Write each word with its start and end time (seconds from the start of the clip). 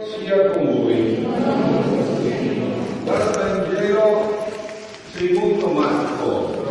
Sia 0.00 0.50
con 0.50 0.64
voi. 0.64 1.26
Dal 3.02 3.30
Vangelo 3.34 4.46
secondo 5.12 5.66
Marco. 5.66 6.64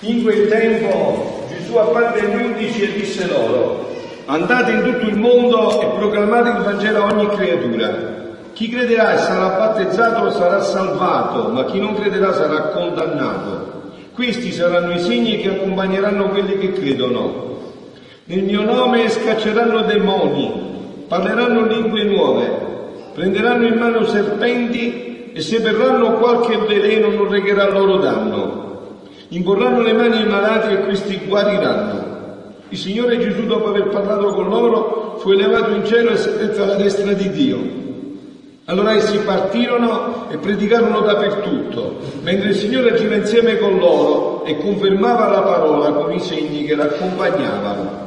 In 0.00 0.22
quel 0.24 0.48
tempo 0.48 1.46
Gesù 1.48 1.76
apparve 1.76 2.20
agli 2.20 2.42
undici 2.46 2.82
e 2.82 2.94
disse 2.94 3.28
loro, 3.28 3.94
andate 4.24 4.72
in 4.72 4.82
tutto 4.82 5.06
il 5.06 5.18
mondo 5.18 5.80
e 5.80 5.86
proclamate 5.98 6.48
il 6.48 6.64
Vangelo 6.64 7.04
a 7.04 7.12
ogni 7.12 7.28
creatura. 7.28 8.14
Chi 8.54 8.68
crederà 8.68 9.14
e 9.14 9.18
sarà 9.18 9.50
battezzato 9.50 10.32
sarà 10.32 10.62
salvato, 10.62 11.50
ma 11.50 11.64
chi 11.64 11.78
non 11.78 11.94
crederà 11.94 12.34
sarà 12.34 12.70
condannato. 12.70 13.92
Questi 14.12 14.50
saranno 14.50 14.94
i 14.94 14.98
segni 14.98 15.40
che 15.40 15.50
accompagneranno 15.50 16.30
quelli 16.30 16.58
che 16.58 16.72
credono. 16.72 17.54
Nel 18.28 18.42
mio 18.42 18.62
nome 18.62 19.08
scacceranno 19.08 19.82
demoni, 19.82 20.50
parleranno 21.06 21.64
lingue 21.64 22.02
nuove, 22.02 22.50
prenderanno 23.14 23.68
in 23.68 23.74
mano 23.74 24.04
serpenti 24.04 25.30
e 25.32 25.40
se 25.40 25.60
berranno 25.60 26.14
qualche 26.14 26.56
veleno 26.56 27.08
non 27.10 27.28
regherà 27.28 27.70
loro 27.70 27.98
danno. 27.98 28.64
Imporranno 29.28 29.80
le 29.80 29.92
mani 29.92 30.16
ai 30.16 30.26
malati 30.26 30.72
e 30.72 30.80
questi 30.80 31.20
guariranno. 31.24 32.14
Il 32.70 32.78
Signore 32.78 33.20
Gesù, 33.20 33.46
dopo 33.46 33.68
aver 33.68 33.90
parlato 33.90 34.34
con 34.34 34.48
loro, 34.48 35.18
fu 35.20 35.30
elevato 35.30 35.70
in 35.70 35.86
cielo 35.86 36.10
e 36.10 36.16
sedette 36.16 36.60
alla 36.60 36.74
destra 36.74 37.12
di 37.12 37.30
Dio. 37.30 37.58
Allora 38.64 38.94
essi 38.94 39.18
partirono 39.18 40.28
e 40.30 40.38
predicarono 40.38 41.02
dappertutto, 41.02 41.98
mentre 42.22 42.48
il 42.48 42.56
Signore 42.56 42.90
agiva 42.90 43.14
insieme 43.14 43.56
con 43.58 43.78
loro 43.78 44.42
e 44.42 44.58
confermava 44.58 45.28
la 45.28 45.42
parola 45.42 45.92
con 45.92 46.12
i 46.12 46.18
segni 46.18 46.64
che 46.64 46.74
l'accompagnavano. 46.74 48.05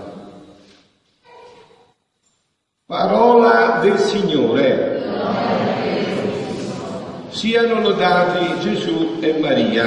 Parola 2.90 3.78
del 3.84 4.00
Signore. 4.00 5.00
Siano 7.28 7.82
lodati 7.82 8.60
Gesù 8.62 9.18
e 9.20 9.38
Maria. 9.40 9.86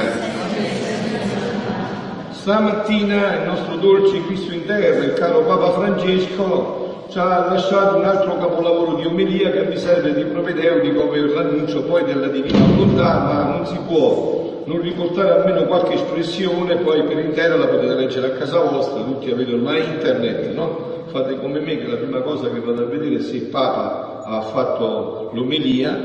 Stamattina 2.31 3.41
il 3.41 3.45
nostro 3.45 3.75
dolce 3.75 4.25
Cristo 4.25 4.53
in 4.53 4.63
terra, 4.65 5.03
il 5.03 5.11
caro 5.15 5.41
Papa 5.41 5.71
Francesco, 5.71 7.07
ci 7.09 7.19
ha 7.19 7.49
lasciato 7.49 7.97
un 7.97 8.05
altro 8.05 8.37
capolavoro 8.37 8.93
di 8.93 9.05
omelia 9.05 9.51
che 9.51 9.65
mi 9.65 9.75
serve 9.75 10.13
di 10.13 10.23
propedeutico 10.23 11.09
per 11.09 11.25
l'annuncio 11.25 11.83
poi 11.83 12.05
della 12.05 12.27
Divina 12.27 12.65
Volontà, 12.67 13.19
ma 13.19 13.43
non 13.43 13.67
si 13.67 13.77
può 13.85 14.61
non 14.63 14.79
riportare 14.79 15.41
almeno 15.41 15.65
qualche 15.65 15.95
espressione, 15.95 16.77
poi 16.77 17.03
per 17.03 17.19
intera 17.19 17.57
la 17.57 17.67
potete 17.67 17.95
leggere 17.95 18.27
a 18.27 18.37
casa 18.37 18.59
vostra, 18.59 19.03
tutti 19.03 19.29
avete 19.29 19.51
ormai 19.51 19.83
internet, 19.83 20.53
no? 20.53 20.92
Fate 21.13 21.39
come 21.39 21.59
me 21.59 21.77
che 21.77 21.85
la 21.85 21.97
prima 21.97 22.21
cosa 22.21 22.49
che 22.49 22.59
vado 22.59 22.85
a 22.85 22.87
vedere 22.87 23.17
è 23.17 23.19
se 23.19 23.35
il 23.35 23.43
Papa 23.43 24.23
ha 24.25 24.41
fatto 24.41 25.29
l'omelia, 25.35 25.95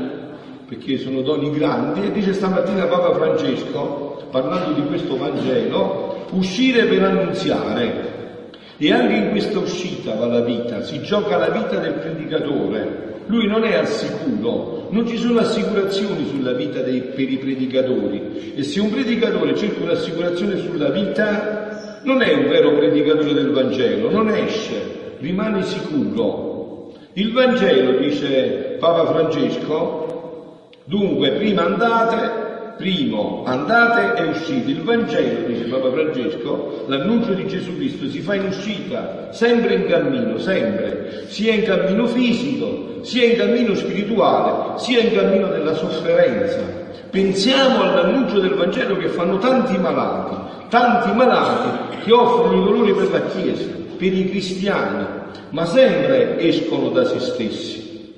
perché 0.67 0.99
sono 0.99 1.21
doni 1.21 1.49
grandi, 1.49 2.05
e 2.05 2.11
dice 2.11 2.31
stamattina 2.31 2.85
Papa 2.85 3.15
Francesco, 3.15 4.21
parlando 4.29 4.79
di 4.79 4.85
questo 4.85 5.17
Vangelo, 5.17 6.27
uscire 6.33 6.85
per 6.85 7.01
annunziare. 7.01 8.37
E 8.77 8.93
anche 8.93 9.15
in 9.15 9.29
questa 9.31 9.57
uscita 9.57 10.13
va 10.13 10.27
la 10.27 10.41
vita, 10.41 10.83
si 10.83 11.01
gioca 11.01 11.37
la 11.37 11.49
vita 11.49 11.77
del 11.77 11.93
predicatore. 11.93 13.23
Lui 13.25 13.47
non 13.47 13.63
è 13.63 13.73
al 13.77 13.87
sicuro, 13.87 14.89
non 14.91 15.07
ci 15.07 15.17
sono 15.17 15.39
assicurazioni 15.39 16.27
sulla 16.27 16.53
vita 16.53 16.81
dei, 16.81 17.01
per 17.01 17.31
i 17.31 17.37
predicatori. 17.37 18.53
E 18.55 18.61
se 18.61 18.79
un 18.79 18.91
predicatore 18.91 19.55
cerca 19.55 19.81
un'assicurazione 19.81 20.59
sulla 20.59 20.91
vita, 20.91 21.99
non 22.03 22.21
è 22.21 22.31
un 22.31 22.47
vero 22.47 22.75
predicatore 22.75 23.33
del 23.33 23.49
Vangelo, 23.49 24.11
non 24.11 24.29
esce, 24.29 24.97
rimane 25.19 25.63
sicuro. 25.63 26.93
Il 27.13 27.31
Vangelo, 27.33 27.97
dice 27.97 28.77
Papa 28.79 29.05
Francesco, 29.05 30.69
dunque 30.85 31.31
prima 31.31 31.65
andate 31.65 32.47
Primo, 32.79 33.43
andate 33.45 34.21
e 34.21 34.29
uscite. 34.29 34.71
Il 34.71 34.83
Vangelo, 34.83 35.47
dice 35.47 35.65
Papa 35.65 35.91
Francesco, 35.91 36.85
l'annuncio 36.87 37.33
di 37.33 37.45
Gesù 37.45 37.75
Cristo 37.75 38.07
si 38.07 38.21
fa 38.21 38.35
in 38.35 38.45
uscita, 38.45 39.33
sempre 39.33 39.73
in 39.73 39.85
cammino, 39.85 40.37
sempre, 40.37 41.25
sia 41.27 41.55
in 41.55 41.63
cammino 41.63 42.07
fisico, 42.07 43.03
sia 43.03 43.25
in 43.25 43.35
cammino 43.35 43.75
spirituale, 43.75 44.79
sia 44.79 45.01
in 45.01 45.11
cammino 45.13 45.47
della 45.47 45.73
sofferenza. 45.73 46.61
Pensiamo 47.09 47.83
all'annuncio 47.83 48.39
del 48.39 48.53
Vangelo 48.53 48.95
che 48.95 49.09
fanno 49.09 49.39
tanti 49.39 49.77
malati, 49.77 50.35
tanti 50.69 51.11
malati 51.11 51.97
che 52.05 52.13
offrono 52.13 52.61
i 52.61 52.63
dolori 52.63 52.93
per 52.93 53.11
la 53.11 53.21
Chiesa, 53.23 53.78
per 53.99 54.13
i 54.13 54.29
cristiani, 54.29 55.05
ma 55.49 55.65
sempre 55.65 56.39
escono 56.39 56.89
da 56.89 57.03
se 57.03 57.19
stessi. 57.19 58.13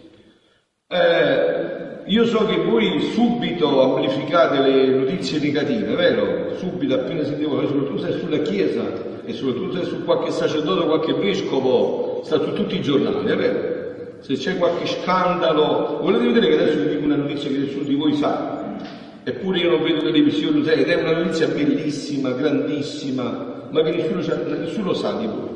Eh, 0.88 2.04
io 2.06 2.26
so 2.26 2.46
che 2.46 2.58
voi 2.58 3.02
subito 3.14 3.82
amplificate 3.82 4.60
le 4.60 4.86
notizie 4.88 5.40
negative, 5.40 5.96
vero? 5.96 6.56
Subito, 6.58 6.94
appena 6.94 7.24
sentivo, 7.24 7.60
soprattutto 7.66 7.98
se 7.98 8.20
sulla 8.20 8.38
Chiesa 8.40 8.84
e 9.26 9.34
soprattutto 9.34 9.78
se 9.78 9.86
su 9.86 10.04
qualche 10.04 10.32
sacerdote 10.32 10.82
o 10.82 10.86
qualche 10.86 11.14
vescovo, 11.14 12.22
sta 12.24 12.40
su 12.40 12.54
tutti 12.54 12.76
i 12.76 12.82
giornali, 12.82 13.32
è 13.32 13.36
vero? 13.36 13.80
Se 14.20 14.36
c'è 14.36 14.58
qualche 14.58 14.86
scandalo, 14.86 15.98
volete 16.02 16.26
vedere 16.26 16.48
che 16.48 16.62
adesso 16.62 16.80
vi 16.80 16.90
dico 16.90 17.06
una 17.06 17.16
notizia 17.16 17.50
che 17.50 17.58
nessuno 17.58 17.84
di 17.86 17.96
voi 17.96 18.14
sa, 18.14 18.78
eppure 19.24 19.58
io 19.58 19.72
non 19.72 19.82
vedo 19.82 20.02
televisione 20.02 20.60
ed 20.74 20.88
è 20.88 21.02
una 21.02 21.18
notizia 21.18 21.48
bellissima, 21.48 22.30
grandissima, 22.32 23.68
ma 23.72 23.82
che 23.82 23.92
nessuno, 23.92 24.58
nessuno 24.58 24.94
sa 24.94 25.14
di 25.14 25.26
voi. 25.26 25.51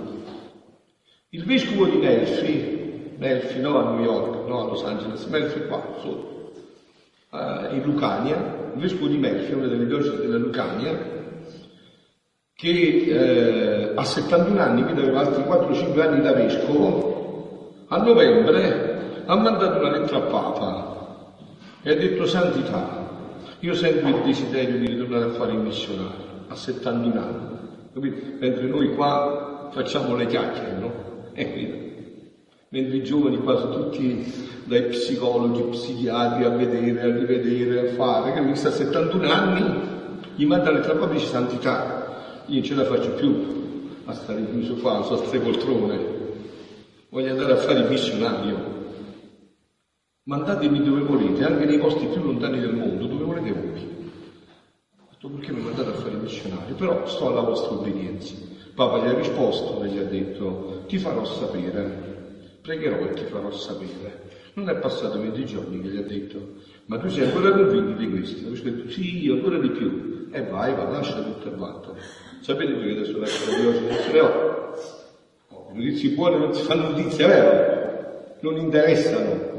Il 1.35 1.43
vescovo 1.43 1.85
di 1.85 1.97
Melfi, 1.97 3.13
Melfi 3.17 3.59
no 3.59 3.77
a 3.77 3.91
New 3.91 4.05
York, 4.05 4.47
no 4.47 4.61
a 4.61 4.67
Los 4.67 4.83
Angeles, 4.85 5.25
Melfi 5.25 5.67
qua, 5.67 5.83
sotto, 5.99 6.53
eh, 7.29 7.75
in 7.75 7.81
Lucania, 7.83 8.71
il 8.73 8.79
vescovo 8.79 9.07
di 9.07 9.17
Melfi, 9.17 9.51
una 9.51 9.67
delle 9.67 9.85
diocesi 9.85 10.15
della 10.21 10.37
Lucania, 10.37 10.97
che 12.53 12.69
eh, 12.69 13.91
a 13.95 14.03
71 14.05 14.61
anni, 14.61 14.83
quindi 14.83 15.01
aveva 15.01 15.19
altri 15.19 15.43
4-5 15.43 15.99
anni 15.99 16.21
da 16.21 16.31
vescovo, 16.31 17.73
a 17.89 17.97
novembre 17.97 19.23
ha 19.25 19.35
mandato 19.35 19.79
una 19.79 19.91
lettera 19.91 20.15
al 20.15 20.27
Papa 20.29 21.35
e 21.81 21.91
ha 21.91 21.95
detto 21.95 22.25
Santità, 22.25 23.09
io 23.59 23.73
sento 23.73 24.07
il 24.07 24.23
desiderio 24.23 24.77
di 24.77 24.87
ritornare 24.87 25.25
a 25.25 25.31
fare 25.31 25.51
il 25.51 25.59
missionario 25.59 26.45
a 26.47 26.55
71 26.55 27.19
anni, 27.19 27.57
capito? 27.93 28.25
mentre 28.39 28.67
noi 28.67 28.95
qua 28.95 29.67
facciamo 29.73 30.15
le 30.15 30.27
chiacchiere, 30.27 30.77
no? 30.79 31.14
E 31.37 31.51
quindi 31.51 31.85
mentre 32.69 32.97
i 32.97 33.03
giovani 33.03 33.37
qua 33.37 33.57
sono 33.57 33.73
tutti 33.73 34.33
dai 34.65 34.83
psicologi, 34.83 35.61
psichiatri 35.63 36.45
a 36.45 36.49
vedere, 36.49 37.01
a 37.01 37.13
rivedere, 37.13 37.89
a 37.89 37.93
fare, 37.93 38.33
che 38.33 38.41
lui 38.41 38.55
sta 38.55 38.69
a 38.69 38.71
71 38.71 39.29
anni, 39.29 40.19
gli 40.35 40.45
manda 40.45 40.71
le 40.71 40.79
tra 40.79 40.93
dice 41.05 41.25
santità, 41.25 42.43
io 42.47 42.55
non 42.55 42.63
ce 42.63 42.73
la 42.73 42.85
faccio 42.85 43.11
più 43.11 43.93
a 44.05 44.13
stare 44.13 44.49
chiuso 44.49 44.75
qua, 44.75 45.03
so 45.03 45.17
tre 45.17 45.39
poltrone, 45.39 45.99
voglio 47.09 47.31
andare 47.31 47.53
a 47.53 47.57
fare 47.57 47.79
il 47.79 47.89
missionario. 47.89 48.73
Mandatemi 50.23 50.83
dove 50.83 51.01
volete, 51.01 51.43
anche 51.43 51.65
nei 51.65 51.77
posti 51.77 52.07
più 52.07 52.23
lontani 52.23 52.59
del 52.59 52.73
mondo, 52.73 53.05
dove 53.05 53.23
volete 53.23 53.51
voi. 53.51 54.09
Ho 54.97 55.07
detto 55.11 55.29
perché 55.29 55.51
mi 55.51 55.61
mandate 55.61 55.89
a 55.89 55.93
fare 55.93 56.15
il 56.15 56.21
missionario? 56.21 56.73
Però 56.75 57.05
sto 57.05 57.29
alla 57.29 57.41
vostra 57.41 57.75
obbedienza. 57.75 58.54
Papa 58.75 58.99
gli 58.99 59.07
ha 59.07 59.13
risposto 59.13 59.83
e 59.83 59.87
gli 59.87 59.97
ha 59.97 60.03
detto, 60.03 60.83
ti 60.87 60.97
farò 60.97 61.25
sapere 61.25 62.13
pregherò 62.65 62.97
e 63.05 63.13
ti 63.13 63.23
farò 63.25 63.51
sapere. 63.51 64.23
Non 64.55 64.69
è 64.69 64.75
passato 64.77 65.19
20 65.19 65.45
giorni 65.45 65.81
che 65.81 65.89
gli 65.89 65.97
ha 65.97 66.01
detto, 66.01 66.39
ma 66.85 66.97
tu 66.97 67.09
sei 67.09 67.25
ancora 67.25 67.51
convinto 67.51 67.99
di 67.99 68.09
questo? 68.09 68.47
Lui 68.47 68.57
ha 68.57 68.63
detto, 68.63 68.89
sì, 68.89 69.23
io 69.23 69.35
ancora 69.35 69.59
di 69.59 69.69
più. 69.69 70.27
E 70.31 70.41
vai, 70.43 70.73
va, 70.73 70.89
lascia 70.89 71.21
tutto 71.21 71.47
e 71.47 71.55
vattene. 71.55 71.99
Sapete 72.41 72.73
voi 72.73 72.85
che 72.85 72.91
adesso 72.99 73.19
la 73.19 73.25
diocesi 73.25 74.11
di 74.11 74.17
oh, 74.17 75.71
le 75.73 75.83
notizie 75.83 76.09
buone 76.11 76.37
non 76.37 76.53
si 76.53 76.63
fanno 76.63 76.89
notizie 76.89 77.27
vere, 77.27 78.37
non 78.39 78.57
interessano. 78.57 79.53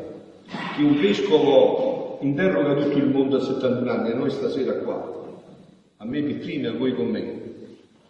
Che 0.74 0.82
un 0.82 1.00
vescovo 1.00 2.18
interroga 2.22 2.74
tutto 2.74 2.98
il 2.98 3.08
mondo 3.08 3.36
a 3.36 3.40
71 3.40 3.90
anni, 3.90 4.10
a 4.10 4.14
noi 4.14 4.30
stasera 4.30 4.72
qua, 4.78 5.14
a 5.98 6.04
me 6.04 6.22
Pitrina, 6.22 6.70
a 6.70 6.74
voi 6.74 6.94
con 6.94 7.06
me, 7.06 7.54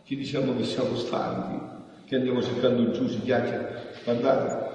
ci 0.06 0.14
diciamo 0.14 0.54
che 0.54 0.62
siamo 0.62 0.94
stanchi, 0.94 1.58
che 2.06 2.14
andiamo 2.14 2.40
cercando 2.40 2.92
giù, 2.92 3.08
si 3.08 3.20
chiacchiera. 3.22 3.82
Guardate, 4.04 4.74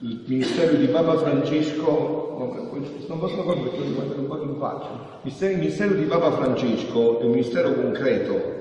il 0.00 0.22
ministero 0.26 0.74
di 0.74 0.86
Papa 0.88 1.16
Francesco, 1.16 2.36
non 3.08 3.18
posso 3.18 3.36
ricordare 3.36 3.70
perché 3.70 3.88
devo 3.88 4.00
mettere 4.00 4.20
un 4.20 4.26
po' 4.26 4.42
in 4.42 4.56
faccia, 4.58 5.46
il 5.46 5.58
ministero 5.58 5.94
di 5.94 6.04
Papa 6.04 6.30
Francesco 6.32 7.20
è 7.20 7.24
un 7.24 7.30
ministero 7.30 7.72
concreto. 7.72 8.54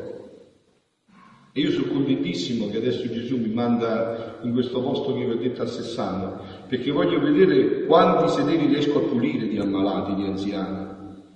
E 1.51 1.59
io 1.59 1.71
sono 1.71 1.91
contentissimo 1.91 2.69
che 2.69 2.77
adesso 2.77 3.11
Gesù 3.11 3.37
mi 3.37 3.51
manda 3.51 4.39
in 4.43 4.53
questo 4.53 4.81
posto 4.81 5.13
che 5.13 5.25
vi 5.25 5.31
ho 5.31 5.37
detto 5.37 5.63
a 5.63 5.67
Sessano, 5.67 6.39
perché 6.69 6.91
voglio 6.91 7.19
vedere 7.19 7.83
quanti 7.83 8.31
sederi 8.31 8.67
riesco 8.67 8.99
a 8.99 9.07
pulire 9.07 9.47
di 9.49 9.57
ammalati, 9.57 10.15
di 10.15 10.23
anziani, 10.23 10.87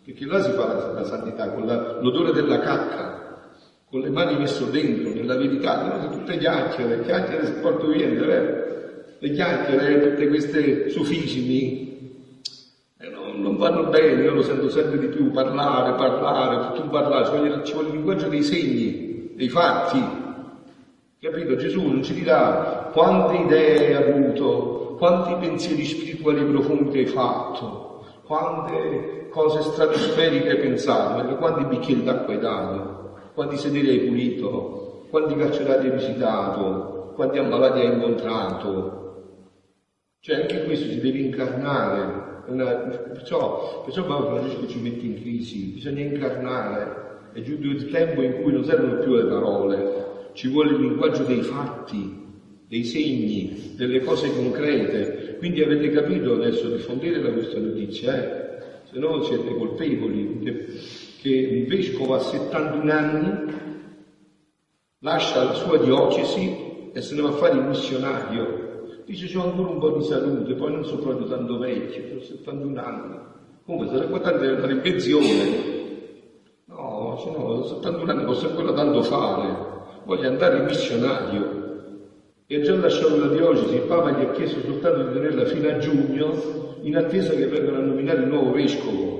perché 0.06 0.26
là 0.26 0.42
si 0.42 0.52
fa 0.52 0.68
la, 0.68 0.92
la 0.94 1.04
santità 1.04 1.52
con 1.52 1.66
l'odore 1.66 2.32
della 2.32 2.60
cacca, 2.60 3.19
con 3.90 4.02
le 4.02 4.10
mani 4.10 4.38
messe 4.38 4.70
dentro, 4.70 5.12
nella 5.14 5.36
verità, 5.36 5.88
non 5.88 6.12
tutte 6.12 6.38
chiacchiere, 6.38 7.02
chiacchiere 7.02 7.46
si 7.46 7.54
porto 7.54 7.88
via, 7.88 8.08
vero? 8.08 8.68
le 9.18 9.32
chiacchiere, 9.32 10.10
tutte 10.10 10.28
queste 10.28 10.90
sufismi, 10.90 12.42
eh, 13.00 13.10
non, 13.10 13.42
non, 13.42 13.58
vanno 13.58 13.90
bene, 13.90 14.24
io 14.24 14.34
lo 14.34 14.42
sento 14.44 14.70
sempre 14.70 15.00
di 15.00 15.08
più, 15.08 15.32
parlare, 15.32 15.96
parlare, 15.96 16.68
tutto 16.68 16.88
parlare, 16.90 17.26
ci 17.26 17.32
vuole, 17.32 17.64
ci 17.66 17.74
vuole 17.74 17.88
il 17.88 17.94
linguaggio 17.96 18.28
dei 18.28 18.44
segni, 18.44 19.32
dei 19.36 19.50
fatti. 19.50 20.18
Capito? 21.20 21.56
Gesù 21.58 21.86
non 21.86 22.02
ci 22.02 22.14
dirà 22.14 22.92
quante 22.94 23.36
idee 23.44 23.96
hai 23.96 24.10
avuto, 24.10 24.96
quanti 24.98 25.36
pensieri 25.46 25.84
spirituali 25.84 26.46
profondi 26.46 27.00
hai 27.00 27.08
fatto, 27.08 28.06
quante 28.24 29.28
cose 29.30 29.62
stratosferiche 29.64 30.52
hai 30.52 30.60
pensato, 30.60 31.36
quanti 31.36 31.66
bicchieri 31.66 32.04
d'acqua 32.04 32.34
hai 32.34 32.40
dato, 32.40 32.99
quanti 33.40 33.56
sederi 33.56 33.88
hai 33.88 34.00
pulito, 34.00 35.08
quanti 35.10 35.34
carcerati 35.34 35.88
hai 35.88 35.94
visitato, 35.94 37.14
quanti 37.16 37.38
ammalati 37.38 37.80
hai 37.80 37.94
incontrato, 37.94 39.46
cioè 40.20 40.42
anche 40.42 40.66
questo 40.66 40.90
si 40.90 41.00
deve 41.00 41.20
incarnare, 41.20 42.42
una, 42.48 42.66
perciò, 42.66 43.82
perciò 43.86 44.04
Papa 44.04 44.36
Francesco 44.36 44.68
ci 44.68 44.82
mette 44.82 45.06
in 45.06 45.22
crisi, 45.22 45.72
bisogna 45.72 46.02
incarnare, 46.02 47.30
è 47.32 47.40
giunto 47.40 47.68
il 47.68 47.90
tempo 47.90 48.22
in 48.24 48.42
cui 48.42 48.52
non 48.52 48.66
servono 48.66 48.98
più 48.98 49.14
le 49.14 49.24
parole, 49.24 50.32
ci 50.34 50.50
vuole 50.50 50.72
il 50.72 50.82
linguaggio 50.82 51.24
dei 51.24 51.42
fatti, 51.42 52.22
dei 52.68 52.84
segni, 52.84 53.74
delle 53.78 54.02
cose 54.02 54.36
concrete. 54.36 55.38
Quindi 55.38 55.64
avete 55.64 55.92
capito 55.92 56.34
adesso, 56.34 56.68
diffondete 56.68 57.22
questa 57.32 57.58
notizia, 57.58 58.22
eh? 58.22 58.58
se 58.84 59.00
no 59.00 59.24
siete 59.24 59.56
colpevoli, 59.56 61.08
che, 61.22 61.66
vescovo 61.68 62.16
a 62.16 62.20
71 62.20 62.92
anni 62.92 63.54
lascia 65.00 65.44
la 65.44 65.54
sua 65.54 65.78
diocesi 65.78 66.92
e 66.92 67.02
se 67.02 67.16
ne 67.16 67.22
va 67.22 67.30
a 67.30 67.34
fare 67.34 67.58
il 67.58 67.66
missionario 67.66 68.68
Dice 69.10 69.26
c'ho 69.26 69.44
ancora 69.44 69.70
un 69.72 69.80
po' 69.80 69.98
di 69.98 70.04
salute, 70.04 70.54
poi 70.54 70.72
non 70.72 70.86
sono 70.86 71.02
proprio 71.02 71.26
tanto 71.26 71.58
vecchio, 71.58 72.16
ho 72.16 72.22
71 72.22 72.80
anni. 72.80 73.18
Comunque 73.66 73.88
sarà 73.88 74.06
tanto 74.20 74.46
andare 74.46 74.72
in 74.72 74.82
pensione. 74.82 75.28
No, 76.66 77.18
cioè 77.20 77.32
no, 77.32 77.44
ho 77.44 77.64
71 77.64 78.12
anni, 78.12 78.24
posso 78.26 78.50
ancora 78.50 78.72
tanto 78.72 79.02
fare. 79.02 79.68
Voglio 80.06 80.28
andare 80.28 80.58
in 80.60 80.66
missionario. 80.66 81.58
E 82.46 82.62
già 82.62 82.76
lasciato 82.76 83.18
la 83.18 83.34
diocesi, 83.34 83.78
il 83.78 83.82
Papa 83.82 84.12
gli 84.12 84.26
ha 84.26 84.30
chiesto 84.30 84.60
soltanto 84.62 85.02
di 85.02 85.14
tenerla 85.14 85.46
fino 85.46 85.70
a 85.70 85.78
giugno, 85.80 86.78
in 86.82 86.96
attesa 86.96 87.34
che 87.34 87.48
vengano 87.48 87.78
a 87.78 87.82
nominare 87.82 88.22
il 88.22 88.28
nuovo 88.28 88.52
vescovo. 88.52 89.19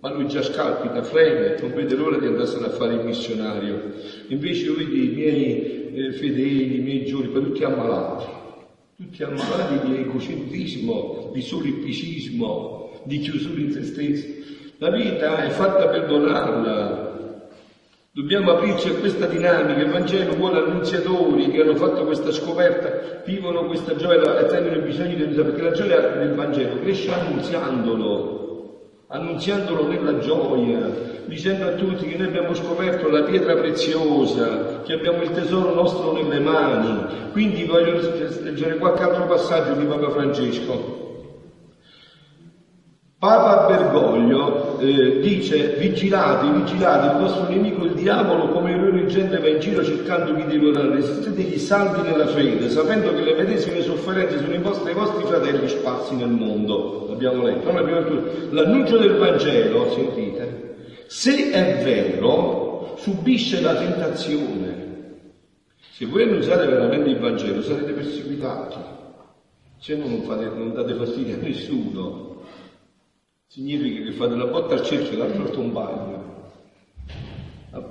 Ma 0.00 0.10
lui 0.10 0.28
già 0.28 0.42
scalpita, 0.42 1.02
freme, 1.02 1.56
non 1.60 1.74
vede 1.74 1.96
l'ora 1.96 2.18
di 2.18 2.26
andarsene 2.26 2.66
a 2.66 2.70
fare 2.70 2.94
il 2.94 3.04
missionario. 3.04 3.92
Invece 4.28 4.64
io 4.66 4.74
vedi 4.74 5.04
i 5.04 5.14
miei 5.14 5.92
eh, 5.92 6.12
fedeli, 6.12 6.76
i 6.76 6.82
miei 6.82 7.04
giovani, 7.04 7.32
tutti 7.32 7.64
ammalati 7.64 8.36
tutti 8.98 9.22
ammalati 9.22 9.88
di 9.88 9.98
egocentrismo, 9.98 11.30
di 11.32 11.40
solipsismo, 11.40 12.90
di 13.04 13.20
chiusura 13.20 13.60
in 13.60 13.70
se 13.70 13.84
stessi. 13.84 14.74
La 14.78 14.90
vita 14.90 15.44
è 15.44 15.50
fatta 15.50 15.86
per 15.86 16.06
donarla. 16.06 17.06
Dobbiamo 18.10 18.50
aprirci 18.50 18.88
a 18.88 18.94
questa 18.94 19.26
dinamica. 19.26 19.80
Il 19.80 19.92
Vangelo 19.92 20.34
vuole 20.34 20.58
annunziatori 20.58 21.48
che 21.48 21.60
hanno 21.60 21.76
fatto 21.76 22.04
questa 22.06 22.32
scoperta, 22.32 23.22
vivono 23.24 23.66
questa 23.66 23.94
gioia 23.94 24.40
e 24.40 24.46
tengono 24.46 24.80
bisogno 24.80 25.14
di 25.14 25.22
annunziare, 25.22 25.50
perché 25.50 25.62
la 25.62 25.72
gioia 25.72 26.00
del 26.00 26.34
Vangelo 26.34 26.80
cresce 26.80 27.12
annunziandolo, 27.12 28.47
annunziandolo 29.08 29.84
nella 29.84 30.18
gioia, 30.18 30.92
dicendo 31.24 31.66
a 31.66 31.70
tutti 31.70 32.06
che 32.06 32.14
noi 32.14 32.26
abbiamo 32.26 32.54
scoperto 32.54 33.08
la 33.08 33.22
pietra 33.22 33.54
preziosa, 33.54 34.80
che 34.82 34.92
abbiamo 34.92 35.22
il 35.22 35.30
tesoro 35.30 35.70
nostro 35.70 36.10
nelle 36.10 36.38
mani. 36.38 37.04
Quindi 37.30 37.64
voglio 37.64 37.92
leggere 38.40 38.76
qualche 38.76 39.02
altro 39.02 39.24
passaggio 39.24 39.74
di 39.74 39.84
Papa 39.84 40.08
Francesco. 40.10 41.06
Papa 43.18 43.66
Bergoglio 43.66 44.78
eh, 44.78 45.18
dice 45.18 45.74
vigilate, 45.76 46.52
vigilate, 46.52 47.16
il 47.16 47.20
vostro 47.20 47.48
nemico 47.48 47.84
il 47.84 47.94
diavolo 47.94 48.50
come 48.50 48.72
un 48.74 48.92
reggente 48.92 49.38
va 49.38 49.48
in 49.48 49.58
giro 49.58 49.82
cercando 49.82 50.30
di 50.34 50.46
divorare, 50.46 50.90
resistetegli 50.90 51.58
salvi 51.58 52.08
nella 52.08 52.28
fede, 52.28 52.68
sapendo 52.68 53.12
che 53.12 53.22
le 53.22 53.34
medesime 53.34 53.82
sofferenze 53.82 54.38
sono 54.38 54.54
imposte 54.54 54.90
ai 54.90 54.94
vostri 54.94 55.24
fratelli 55.24 55.66
sparsi 55.66 56.14
nel 56.14 56.28
mondo. 56.28 57.06
L'abbiamo 57.08 57.42
letto. 57.42 57.72
L'annuncio 58.50 58.98
del 58.98 59.16
Vangelo, 59.16 59.90
sentite, 59.90 60.76
se 61.08 61.50
è 61.50 61.82
vero, 61.82 62.94
subisce 62.98 63.60
la 63.60 63.74
tentazione. 63.74 64.86
Se 65.90 66.06
voi 66.06 66.22
annunciate 66.22 66.66
veramente 66.66 67.08
il 67.10 67.18
Vangelo 67.18 67.62
sarete 67.62 67.90
perseguitati, 67.90 68.76
se 69.80 69.96
no 69.96 70.06
non, 70.06 70.22
fate, 70.22 70.44
non 70.44 70.72
date 70.72 70.94
fastidio 70.94 71.34
a 71.34 71.38
nessuno. 71.38 72.27
Significa 73.50 74.04
che 74.04 74.12
fate 74.12 74.34
la 74.34 74.44
botta 74.44 74.74
al 74.74 74.82
cerchio 74.82 75.14
e 75.14 75.16
l'altro 75.16 75.42
al 75.44 75.50
tombagno. 75.50 76.52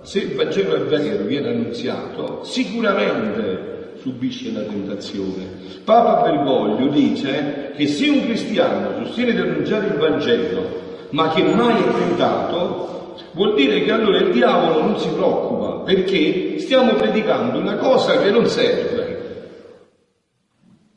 Se 0.03 0.19
il 0.19 0.35
Vangelo 0.35 0.75
è 0.75 0.81
vero, 0.81 1.23
viene 1.23 1.49
annunziato, 1.49 2.43
sicuramente 2.43 3.95
subisce 3.97 4.51
la 4.51 4.61
tentazione. 4.61 5.81
Papa 5.83 6.21
Bergoglio 6.21 6.89
dice 6.91 7.71
che 7.75 7.87
se 7.87 8.07
un 8.07 8.21
cristiano 8.21 9.03
sostiene 9.03 9.33
di 9.33 9.39
annunciare 9.39 9.87
il 9.87 9.93
Vangelo, 9.93 10.61
ma 11.09 11.29
che 11.29 11.41
mai 11.41 11.81
è 11.81 11.91
tentato, 11.91 13.15
vuol 13.31 13.55
dire 13.55 13.81
che 13.81 13.91
allora 13.91 14.19
il 14.19 14.31
diavolo 14.31 14.83
non 14.83 14.99
si 14.99 15.09
preoccupa 15.09 15.79
perché 15.79 16.59
stiamo 16.59 16.93
predicando 16.93 17.57
una 17.57 17.77
cosa 17.77 18.19
che 18.19 18.29
non 18.29 18.45
serve. 18.45 19.15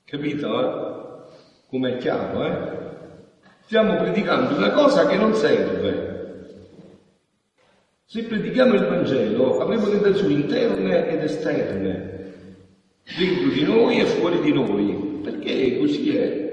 Capito? 0.04 0.60
Eh? 0.60 1.28
Come 1.70 1.94
è 1.94 1.96
chiaro, 1.96 2.44
eh? 2.44 2.80
Stiamo 3.64 3.96
predicando 3.96 4.56
una 4.56 4.70
cosa 4.70 5.06
che 5.06 5.16
non 5.16 5.34
serve. 5.34 6.10
Se 8.04 8.24
predichiamo 8.24 8.74
il 8.74 8.86
Vangelo 8.86 9.60
avremo 9.60 9.88
tentazioni 9.88 10.34
interne 10.34 11.08
ed 11.08 11.22
esterne, 11.22 12.32
dentro 13.16 13.48
di 13.48 13.62
noi 13.62 14.00
e 14.00 14.04
fuori 14.06 14.40
di 14.40 14.52
noi, 14.52 15.20
perché 15.22 15.78
così 15.78 16.16
è. 16.16 16.48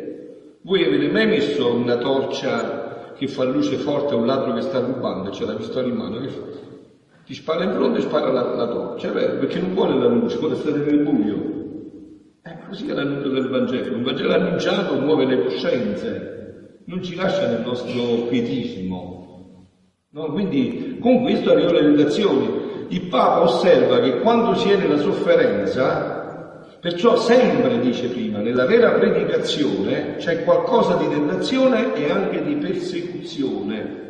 Voi 0.62 0.83
avete 0.83 1.09
mai 1.09 1.25
messo 1.25 1.74
una 1.74 1.98
torcia 1.98 3.13
che 3.18 3.27
fa 3.27 3.44
luce 3.45 3.77
forte 3.77 4.13
a 4.13 4.18
un 4.18 4.27
ladro 4.27 4.54
che 4.54 4.62
sta 4.62 4.80
rubando 4.80 5.30
e 5.30 5.31
c'è 5.31 5.45
la 5.45 5.56
pistola 5.56 5.88
in 5.88 5.95
mano, 5.95 6.19
che 6.19 6.27
fa? 6.27 6.42
Ti 7.25 7.33
spara 7.33 7.63
in 7.63 7.71
fronte 7.71 8.00
e 8.00 8.01
spara 8.04 8.31
la, 8.31 8.54
la 8.54 8.68
torcia, 8.68 9.12
vero? 9.12 9.38
Perché 9.39 9.59
non 9.59 9.74
vuole 9.74 9.98
la 9.98 10.07
luce, 10.07 10.38
vuole 10.38 10.56
stare 10.56 10.77
nel 10.77 11.00
buio. 11.00 11.56
È 12.42 12.56
così 12.68 12.88
l'annuncio 12.88 13.30
del 13.30 13.50
Vangelo. 13.50 13.95
Il 13.95 14.04
Vangelo 14.04 14.33
annunciato 14.33 14.94
muove 15.00 15.25
le 15.25 15.42
coscienze, 15.42 16.36
non 16.87 17.03
ci 17.03 17.15
lascia 17.15 17.47
nel 17.47 17.61
nostro 17.61 18.27
pietismo. 18.27 19.67
No? 20.09 20.31
Quindi 20.31 20.97
con 20.99 21.21
questo 21.21 21.51
arrivano 21.51 21.79
le 21.79 21.87
relazioni. 21.87 22.65
Il 22.89 23.07
Papa 23.07 23.41
osserva 23.41 23.99
che 23.99 24.19
quando 24.19 24.56
si 24.56 24.69
è 24.69 24.77
nella 24.77 24.97
sofferenza 24.97 26.17
Perciò 26.79 27.17
sempre, 27.17 27.79
dice 27.79 28.07
prima, 28.07 28.37
nella 28.37 28.65
vera 28.65 28.91
predicazione 28.91 30.17
c'è 30.17 30.44
qualcosa 30.44 30.95
di 30.95 31.09
tentazione 31.09 31.95
e 31.95 32.11
anche 32.11 32.44
di 32.44 32.56
persecuzione. 32.56 34.06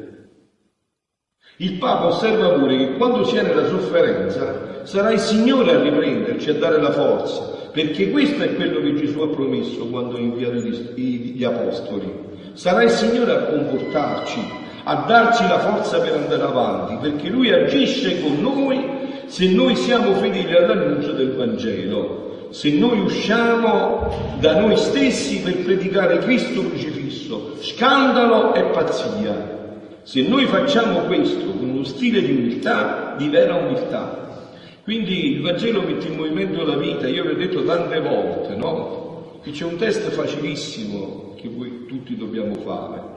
Il 1.57 1.77
Papa 1.77 2.07
osserva 2.07 2.49
pure 2.49 2.77
che 2.77 2.97
quando 2.97 3.23
si 3.23 3.37
è 3.37 3.41
nella 3.41 3.67
sofferenza 3.67 4.85
sarà 4.85 5.11
il 5.11 5.19
Signore 5.19 5.71
a 5.71 5.81
riprenderci, 5.81 6.49
a 6.49 6.55
dare 6.55 6.79
la 6.81 6.91
forza, 6.91 7.69
perché 7.71 8.11
questo 8.11 8.43
è 8.43 8.53
quello 8.53 8.81
che 8.81 8.95
Gesù 8.95 9.21
ha 9.21 9.29
promesso 9.29 9.87
quando 9.87 10.17
ha 10.17 10.19
inviato 10.19 10.55
gli, 10.55 11.35
gli 11.35 11.43
Apostoli. 11.45 12.13
Sarà 12.57 12.81
il 12.81 12.89
Signore 12.89 13.31
a 13.33 13.43
comportarci, 13.43 14.39
a 14.83 15.05
darci 15.07 15.47
la 15.47 15.59
forza 15.59 15.99
per 15.99 16.13
andare 16.13 16.41
avanti, 16.41 16.97
perché 16.99 17.29
Lui 17.29 17.53
agisce 17.53 18.19
con 18.19 18.41
noi 18.41 18.83
se 19.27 19.47
noi 19.51 19.75
siamo 19.75 20.15
fedeli 20.15 20.55
all'annuncio 20.55 21.11
del 21.11 21.35
Vangelo 21.35 22.25
se 22.49 22.71
noi 22.71 23.01
usciamo 23.01 24.35
da 24.39 24.59
noi 24.59 24.77
stessi 24.77 25.41
per 25.41 25.57
predicare 25.57 26.19
Cristo 26.19 26.67
crocifisso, 26.67 27.57
scandalo 27.59 28.55
e 28.55 28.63
pazzia. 28.63 29.55
Se 30.01 30.21
noi 30.21 30.45
facciamo 30.45 31.01
questo 31.01 31.51
con 31.51 31.69
uno 31.69 31.83
stile 31.83 32.21
di 32.21 32.31
umiltà, 32.31 33.13
di 33.17 33.27
vera 33.27 33.55
umiltà. 33.55 34.45
Quindi 34.83 35.33
il 35.33 35.41
Vangelo 35.41 35.81
mette 35.81 36.07
in 36.07 36.15
movimento 36.15 36.63
la 36.63 36.77
vita, 36.77 37.07
io 37.07 37.23
vi 37.23 37.31
ho 37.31 37.35
detto 37.35 37.63
tante 37.65 37.99
volte, 37.99 38.55
no? 38.55 39.06
Che 39.41 39.51
c'è 39.51 39.63
un 39.65 39.77
test 39.77 40.09
facilissimo 40.09 41.33
che 41.35 41.47
voi 41.47 41.85
tutti 41.85 42.15
dobbiamo 42.15 42.55
fare. 42.55 43.15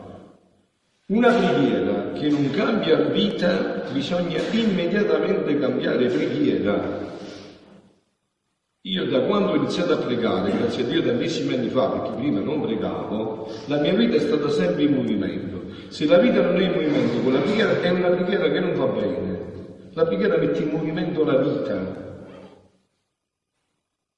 Una 1.06 1.32
preghiera 1.32 2.12
che 2.12 2.28
non 2.28 2.50
cambia 2.50 2.96
vita, 2.96 3.84
bisogna 3.92 4.38
immediatamente 4.52 5.58
cambiare 5.58 6.06
preghiera 6.06 7.08
io 8.84 9.04
da 9.10 9.20
quando 9.20 9.50
ho 9.50 9.56
iniziato 9.56 9.92
a 9.92 9.96
pregare, 9.98 10.56
grazie 10.56 10.84
a 10.84 10.86
Dio 10.86 11.02
tantissimi 11.02 11.52
anni 11.52 11.68
fa, 11.68 11.90
perché 11.90 12.16
prima 12.16 12.40
non 12.40 12.62
pregavo, 12.62 13.52
la 13.66 13.78
mia 13.78 13.92
vita 13.92 14.16
è 14.16 14.20
stata 14.20 14.48
sempre 14.48 14.84
in 14.84 14.94
movimento. 14.94 15.60
Se 15.88 16.06
la 16.06 16.16
vita 16.16 16.40
non 16.40 16.56
è 16.56 16.64
in 16.64 16.72
movimento, 16.72 17.18
quella 17.18 17.40
preghiera 17.40 17.78
è 17.78 17.90
una 17.90 18.08
preghiera 18.08 18.50
che 18.50 18.58
non 18.58 18.74
va 18.74 18.86
bene. 18.86 19.38
La 19.92 20.06
preghiera 20.06 20.38
mette 20.38 20.62
in 20.62 20.70
movimento 20.70 21.24
la 21.24 21.36
vita. 21.36 22.09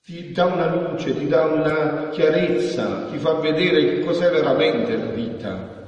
Ti 0.04 0.32
dà 0.32 0.46
una 0.46 0.66
luce, 0.66 1.16
ti 1.16 1.28
dà 1.28 1.44
una 1.44 2.08
chiarezza, 2.10 3.06
ti 3.08 3.18
fa 3.18 3.34
vedere 3.34 3.84
che 3.84 4.00
cos'è 4.00 4.30
veramente 4.30 4.96
la 4.96 5.06
vita, 5.06 5.86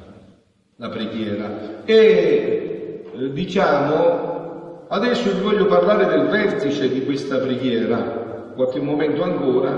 la 0.76 0.88
preghiera. 0.88 1.82
E 1.84 3.02
eh, 3.12 3.32
diciamo, 3.32 4.86
adesso 4.86 5.32
vi 5.32 5.40
voglio 5.40 5.66
parlare 5.66 6.06
del 6.06 6.28
vertice 6.28 6.88
di 6.90 7.04
questa 7.04 7.38
preghiera, 7.38 8.52
qualche 8.54 8.78
momento 8.78 9.24
ancora, 9.24 9.72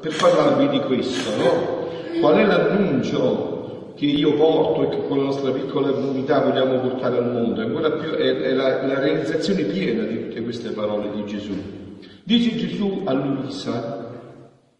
per 0.00 0.16
parlarvi 0.16 0.68
di 0.70 0.80
questo, 0.80 1.36
no? 1.36 1.88
Qual 2.20 2.36
è 2.36 2.44
l'annuncio 2.46 3.92
che 3.96 4.06
io 4.06 4.32
porto 4.32 4.84
e 4.84 4.88
che 4.96 5.06
con 5.06 5.18
la 5.18 5.24
nostra 5.24 5.50
piccola 5.50 5.90
comunità 5.90 6.40
vogliamo 6.40 6.78
portare 6.78 7.18
al 7.18 7.30
mondo? 7.30 7.60
Ancora 7.60 7.90
più 7.90 8.12
è, 8.12 8.34
è 8.34 8.52
la, 8.54 8.82
la 8.86 8.98
realizzazione 8.98 9.64
piena 9.64 10.04
di 10.04 10.22
tutte 10.28 10.42
queste 10.42 10.70
parole 10.70 11.10
di 11.10 11.26
Gesù. 11.26 11.82
Dice 12.22 12.56
Gesù 12.56 13.02
a 13.04 13.12
Luisa, 13.12 14.12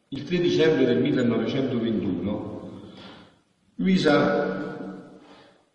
il 0.08 0.22
3 0.22 0.38
dicembre 0.38 0.86
del 0.86 0.98
1921, 0.98 2.54
Luisa 3.76 4.64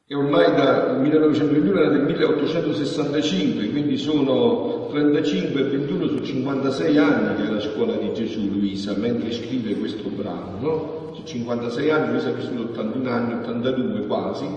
è 0.10 0.15
ormai 0.15 0.56
dal 0.56 1.00
1921 1.01 1.79
era 1.79 1.89
del 1.89 2.01
1865, 2.01 3.70
quindi 3.70 3.96
sono 3.98 4.88
35 4.89 5.60
e 5.60 5.63
21 5.65 6.08
su 6.08 6.24
56 6.24 6.98
anni 6.98 7.36
che 7.36 7.48
è 7.48 7.51
la 7.51 7.60
scuola 7.60 7.96
di 7.96 8.12
Gesù 8.13 8.50
Luisa, 8.50 8.96
mentre 8.98 9.32
scrive 9.32 9.75
questo 9.75 10.10
brano, 10.10 10.58
no? 10.60 11.12
Su 11.13 11.24
56 11.24 11.89
anni 11.91 12.12
Luisa 12.13 12.29
ha 12.29 12.32
vissuto 12.32 12.62
81 12.72 13.10
anni, 13.10 13.34
82 13.34 14.08
quasi, 14.08 14.48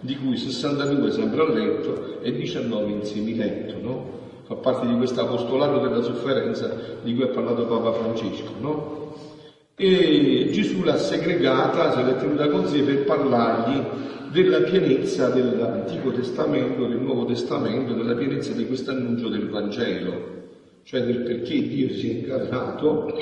di 0.00 0.16
cui 0.16 0.36
62 0.36 1.10
sempre 1.10 1.40
a 1.40 1.48
letto 1.54 2.20
e 2.20 2.32
19 2.32 2.90
in 2.90 3.04
semiletto, 3.04 3.80
no? 3.80 4.27
Fa 4.48 4.54
parte 4.54 4.86
di 4.86 4.96
questo 4.96 5.20
apostolato 5.20 5.78
della 5.78 6.00
sofferenza 6.00 6.74
di 7.02 7.14
cui 7.14 7.22
ha 7.22 7.28
parlato 7.28 7.66
Papa 7.66 7.92
Francesco, 7.92 8.50
no? 8.58 9.14
E 9.76 10.48
Gesù 10.52 10.82
l'ha 10.84 10.96
segregata, 10.96 11.92
se 11.92 12.02
l'è 12.02 12.16
tenuta 12.16 12.48
con 12.48 12.66
sé 12.66 12.80
per 12.80 13.04
parlargli 13.04 13.78
della 14.32 14.60
pienezza 14.60 15.28
dell'Antico 15.28 16.12
Testamento, 16.12 16.86
del 16.86 16.96
Nuovo 16.96 17.26
Testamento, 17.26 17.92
della 17.92 18.14
pienezza 18.14 18.54
di 18.54 18.66
questo 18.66 18.92
annuncio 18.92 19.28
del 19.28 19.50
Vangelo, 19.50 20.46
cioè 20.82 21.02
del 21.02 21.18
perché 21.24 21.68
Dio 21.68 21.90
si 21.90 22.08
è 22.08 22.14
incarnato, 22.14 23.12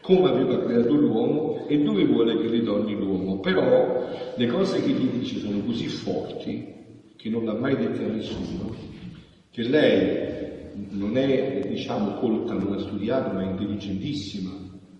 come 0.00 0.28
aveva 0.28 0.62
creato 0.62 0.94
l'uomo 0.94 1.66
e 1.66 1.82
dove 1.82 2.04
vuole 2.04 2.38
che 2.38 2.46
ritorni 2.46 2.94
l'uomo. 2.94 3.40
Però 3.40 4.10
le 4.36 4.46
cose 4.46 4.80
che 4.80 4.90
gli 4.90 5.08
dice 5.08 5.40
sono 5.40 5.58
così 5.66 5.88
forti 5.88 6.76
che 7.16 7.28
non 7.28 7.44
l'ha 7.44 7.54
mai 7.54 7.76
dette 7.76 8.04
a 8.04 8.06
nessuno, 8.06 8.72
che 9.50 9.62
lei 9.64 10.27
non 10.90 11.16
è, 11.16 11.66
diciamo, 11.68 12.14
colta, 12.14 12.54
non 12.54 12.72
ha 12.72 12.78
studiato, 12.78 13.32
ma 13.34 13.42
è 13.42 13.50
intelligentissima 13.50 14.50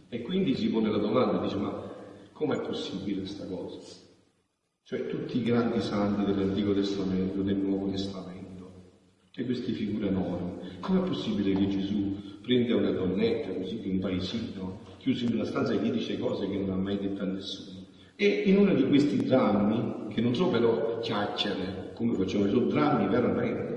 e 0.09 0.23
quindi 0.23 0.55
si 0.55 0.69
pone 0.71 0.91
la 0.91 0.99
domanda, 0.99 1.39
dice 1.39 1.57
ma 1.57 1.87
com'è 2.33 2.61
possibile 2.61 3.21
questa 3.21 3.47
cosa? 3.47 4.07
cioè 4.89 5.07
tutti 5.07 5.37
i 5.37 5.43
grandi 5.43 5.83
santi 5.83 6.25
dell'Antico 6.25 6.73
Testamento, 6.73 7.43
del 7.43 7.59
Nuovo 7.59 7.91
Testamento, 7.91 8.71
e 9.35 9.45
queste 9.45 9.73
figure 9.73 10.09
enormi. 10.09 10.79
Com'è 10.81 11.07
possibile 11.07 11.53
che 11.53 11.69
Gesù 11.69 12.17
prenda 12.41 12.75
una 12.75 12.93
donnetta 12.93 13.53
così 13.53 13.81
di 13.81 13.91
un 13.91 13.99
paesino, 13.99 14.81
chiuso 14.97 15.27
in 15.27 15.35
una 15.35 15.45
stanza 15.45 15.75
e 15.75 15.77
gli 15.77 15.91
dice 15.91 16.19
cose 16.19 16.49
che 16.49 16.57
non 16.57 16.71
ha 16.71 16.77
mai 16.77 16.99
detto 16.99 17.23
a 17.23 17.27
nessuno? 17.27 17.85
E 18.17 18.45
in 18.47 18.57
uno 18.57 18.73
di 18.73 18.89
questi 18.89 19.19
drammi, 19.19 20.07
che 20.09 20.23
non 20.23 20.35
sono 20.35 20.53
però 20.53 21.01
chiacchiere, 21.01 21.91
come 21.93 22.15
facciamo, 22.15 22.49
sono 22.49 22.65
drammi 22.65 23.09
veramente, 23.09 23.68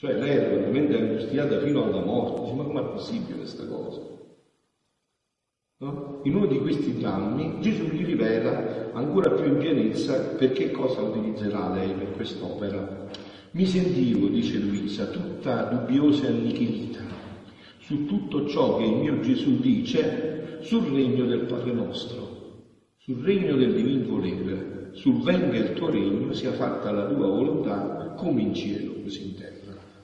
cioè 0.00 0.14
lei 0.14 0.30
era 0.30 0.48
veramente 0.48 0.96
angustiata 0.96 1.60
fino 1.60 1.84
alla 1.84 2.02
morte, 2.02 2.40
dice 2.40 2.54
ma 2.54 2.64
com'è 2.64 2.82
possibile 2.84 3.36
questa 3.36 3.66
cosa? 3.66 4.00
No? 5.76 6.20
In 6.22 6.36
uno 6.36 6.46
di 6.46 6.58
questi 6.58 6.96
drammi 6.96 7.60
Gesù 7.60 7.84
gli 7.84 8.06
rivela 8.06 8.92
ancora 8.94 9.32
più 9.32 9.44
in 9.44 9.58
pienezza 9.58 10.18
per 10.38 10.52
che 10.52 10.70
cosa 10.70 11.02
utilizzerà 11.02 11.74
lei 11.74 11.92
per 11.92 12.12
quest'opera. 12.12 13.08
Mi 13.50 13.66
sentivo, 13.66 14.28
dice 14.28 14.56
Luisa, 14.56 15.04
tutta 15.08 15.64
dubbiosa 15.64 16.28
e 16.28 16.28
annichilita 16.28 17.00
su 17.80 18.06
tutto 18.06 18.48
ciò 18.48 18.78
che 18.78 18.84
il 18.84 18.96
mio 18.96 19.20
Gesù 19.20 19.60
dice 19.60 20.60
sul 20.62 20.94
regno 20.94 21.26
del 21.26 21.40
Padre 21.40 21.72
nostro, 21.72 22.62
sul 22.96 23.22
regno 23.22 23.54
del 23.54 23.74
divin 23.74 24.06
volere, 24.06 24.92
sul 24.92 25.20
venga 25.20 25.58
il 25.58 25.74
tuo 25.74 25.90
regno, 25.90 26.32
sia 26.32 26.52
fatta 26.52 26.90
la 26.90 27.04
tua 27.04 27.26
volontà 27.26 28.14
come 28.16 28.40
in 28.40 28.54
cielo 28.54 28.94
così 29.02 29.28
in 29.28 29.34
terra. 29.34 29.49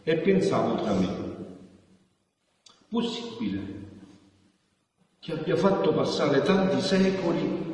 E 0.09 0.19
pensavo 0.19 0.77
tra 0.77 0.93
me, 0.93 1.09
possibile 2.89 3.61
che 5.19 5.33
abbia 5.33 5.57
fatto 5.57 5.93
passare 5.93 6.43
tanti 6.43 6.81
secoli 6.81 7.65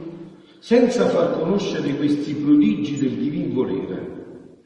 senza 0.58 1.10
far 1.10 1.38
conoscere 1.38 1.94
questi 1.94 2.32
prodigi 2.32 2.96
del 2.96 3.18
divin 3.18 3.52
volere, 3.52 4.56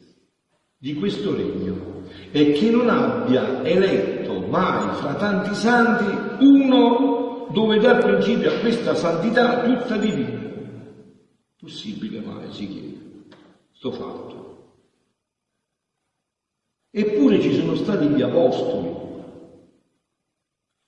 di 0.79 0.95
questo 0.95 1.35
regno, 1.35 2.05
e 2.31 2.53
che 2.53 2.71
non 2.71 2.89
abbia 2.89 3.65
eletto 3.65 4.47
mai 4.47 4.95
fra 4.95 5.15
tanti 5.15 5.53
santi 5.57 6.45
uno 6.45 7.49
dove 7.51 7.81
dà 7.81 7.97
principio 7.97 8.53
a 8.53 8.61
questa 8.61 8.95
santità 8.95 9.63
tutta 9.65 9.97
divina. 9.97 10.53
Possibile 11.59 12.21
mai, 12.21 12.53
si 12.53 12.69
chiede, 12.69 13.27
sto 13.73 13.91
fatto. 13.91 14.46
Eppure 16.99 17.39
ci 17.43 17.53
sono 17.53 17.75
stati 17.75 18.07
gli 18.07 18.23
apostoli, 18.23 18.91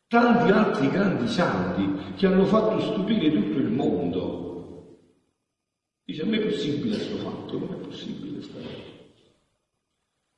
tanti 0.08 0.50
altri 0.50 0.88
grandi 0.88 1.28
santi 1.28 2.14
che 2.16 2.26
hanno 2.26 2.46
fatto 2.46 2.80
stupire 2.80 3.30
tutto 3.30 3.58
il 3.58 3.70
mondo. 3.70 4.86
Dice, 6.06 6.22
a 6.22 6.24
me 6.24 6.38
è 6.38 6.46
possibile 6.46 6.96
questo 6.96 7.16
fatto? 7.16 7.58
Non 7.58 7.74
è 7.74 7.86
possibile 7.86 8.32
questa 8.38 8.58
cosa. 8.58 8.96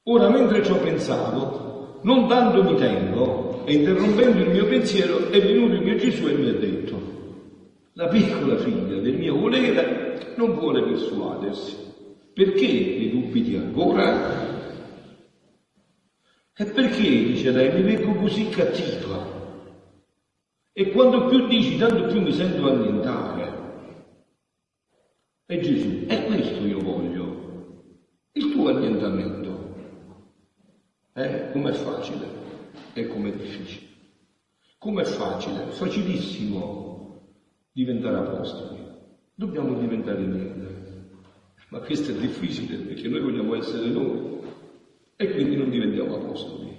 Ora, 0.09 0.29
mentre 0.29 0.65
ci 0.65 0.73
ho 0.73 0.81
pensato, 0.81 2.01
non 2.03 2.27
dandomi 2.27 2.75
tempo 2.75 3.63
e 3.65 3.75
interrompendo 3.75 4.41
il 4.41 4.51
mio 4.51 4.67
pensiero, 4.67 5.31
è 5.31 5.41
venuto 5.41 5.75
il 5.75 5.83
mio 5.83 5.95
Gesù 5.95 6.27
e 6.27 6.33
mi 6.33 6.49
ha 6.49 6.53
detto, 6.53 7.01
la 7.93 8.09
piccola 8.09 8.57
figlia 8.57 8.99
del 8.99 9.15
mio 9.15 9.37
volere 9.37 10.35
non 10.35 10.53
vuole 10.53 10.83
persuadersi. 10.83 11.77
Perché 12.33 12.97
ne 12.99 13.09
dubiti 13.09 13.55
ancora? 13.55 14.59
E 16.61 16.67
perché, 16.67 17.09
dice 17.09 17.53
lei, 17.53 17.73
mi 17.73 17.91
vengo 17.91 18.21
così 18.21 18.51
cattiva? 18.51 19.65
E 20.75 20.91
quando 20.91 21.25
più 21.25 21.47
dici, 21.49 21.79
tanto 21.79 22.05
più 22.09 22.21
mi 22.21 22.35
sento 22.35 22.69
annientare. 22.69 23.95
E 25.47 25.61
Gesù, 25.61 26.05
è 26.05 26.27
questo 26.27 26.67
io 26.67 26.81
voglio, 26.81 27.95
il 28.33 28.53
tuo 28.53 28.69
annientamento. 28.69 29.75
Eh? 31.15 31.49
Com'è 31.51 31.73
facile 31.73 32.27
e 32.93 33.07
com'è 33.07 33.33
difficile. 33.33 33.87
Com'è 34.77 35.05
facile? 35.05 35.65
Facilissimo 35.71 37.23
diventare 37.73 38.17
apostoli. 38.17 38.85
Dobbiamo 39.33 39.79
diventare 39.79 40.21
niente. 40.21 41.09
Ma 41.71 41.79
questo 41.79 42.11
è 42.11 42.15
difficile 42.17 42.77
perché 42.77 43.09
noi 43.09 43.21
vogliamo 43.23 43.55
essere 43.55 43.87
noi 43.87 44.40
e 45.21 45.33
quindi 45.33 45.55
non 45.55 45.69
diventiamo 45.69 46.15
apostoli. 46.15 46.75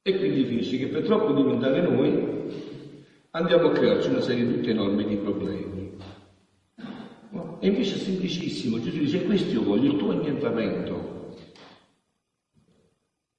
E 0.00 0.16
quindi 0.16 0.46
finisce 0.46 0.78
che 0.78 0.86
per 0.86 1.02
troppo 1.02 1.34
diventare 1.34 1.82
noi 1.82 2.70
andiamo 3.32 3.68
a 3.68 3.72
crearci 3.72 4.08
una 4.08 4.22
serie 4.22 4.50
tutte 4.50 4.70
enorme 4.70 5.04
di 5.04 5.16
problemi. 5.16 5.96
E 7.60 7.66
invece 7.68 7.96
è 7.96 7.98
semplicissimo, 7.98 8.80
Gesù 8.80 9.00
dice, 9.00 9.24
questo 9.24 9.52
io 9.52 9.64
voglio, 9.64 9.92
il 9.92 9.98
tuo 9.98 10.12
annientamento, 10.12 11.34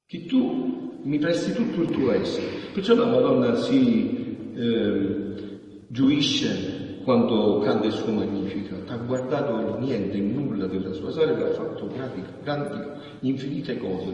che 0.05 0.25
tu 0.25 0.99
mi 1.01 1.17
presti 1.17 1.53
tutto 1.53 1.81
il 1.81 1.89
tuo 1.89 2.11
essere. 2.11 2.45
Perciò 2.73 2.93
la 2.93 3.05
Madonna 3.05 3.55
si 3.55 4.35
eh, 4.53 5.59
gioisce 5.87 6.86
quando 7.07 7.59
canta 7.59 7.85
il 7.85 7.93
suo 7.93 8.11
Magnificat, 8.11 8.89
ha 8.89 8.97
guardato 8.97 9.57
il 9.59 9.85
niente, 9.85 10.17
il 10.17 10.23
nulla 10.23 10.67
della 10.67 10.91
sua 10.91 11.09
storia 11.09 11.37
e 11.37 11.43
ha 11.43 11.53
fatto 11.53 11.87
grandi, 11.87 12.21
grandi, 12.43 12.99
infinite 13.21 13.77
cose. 13.77 14.11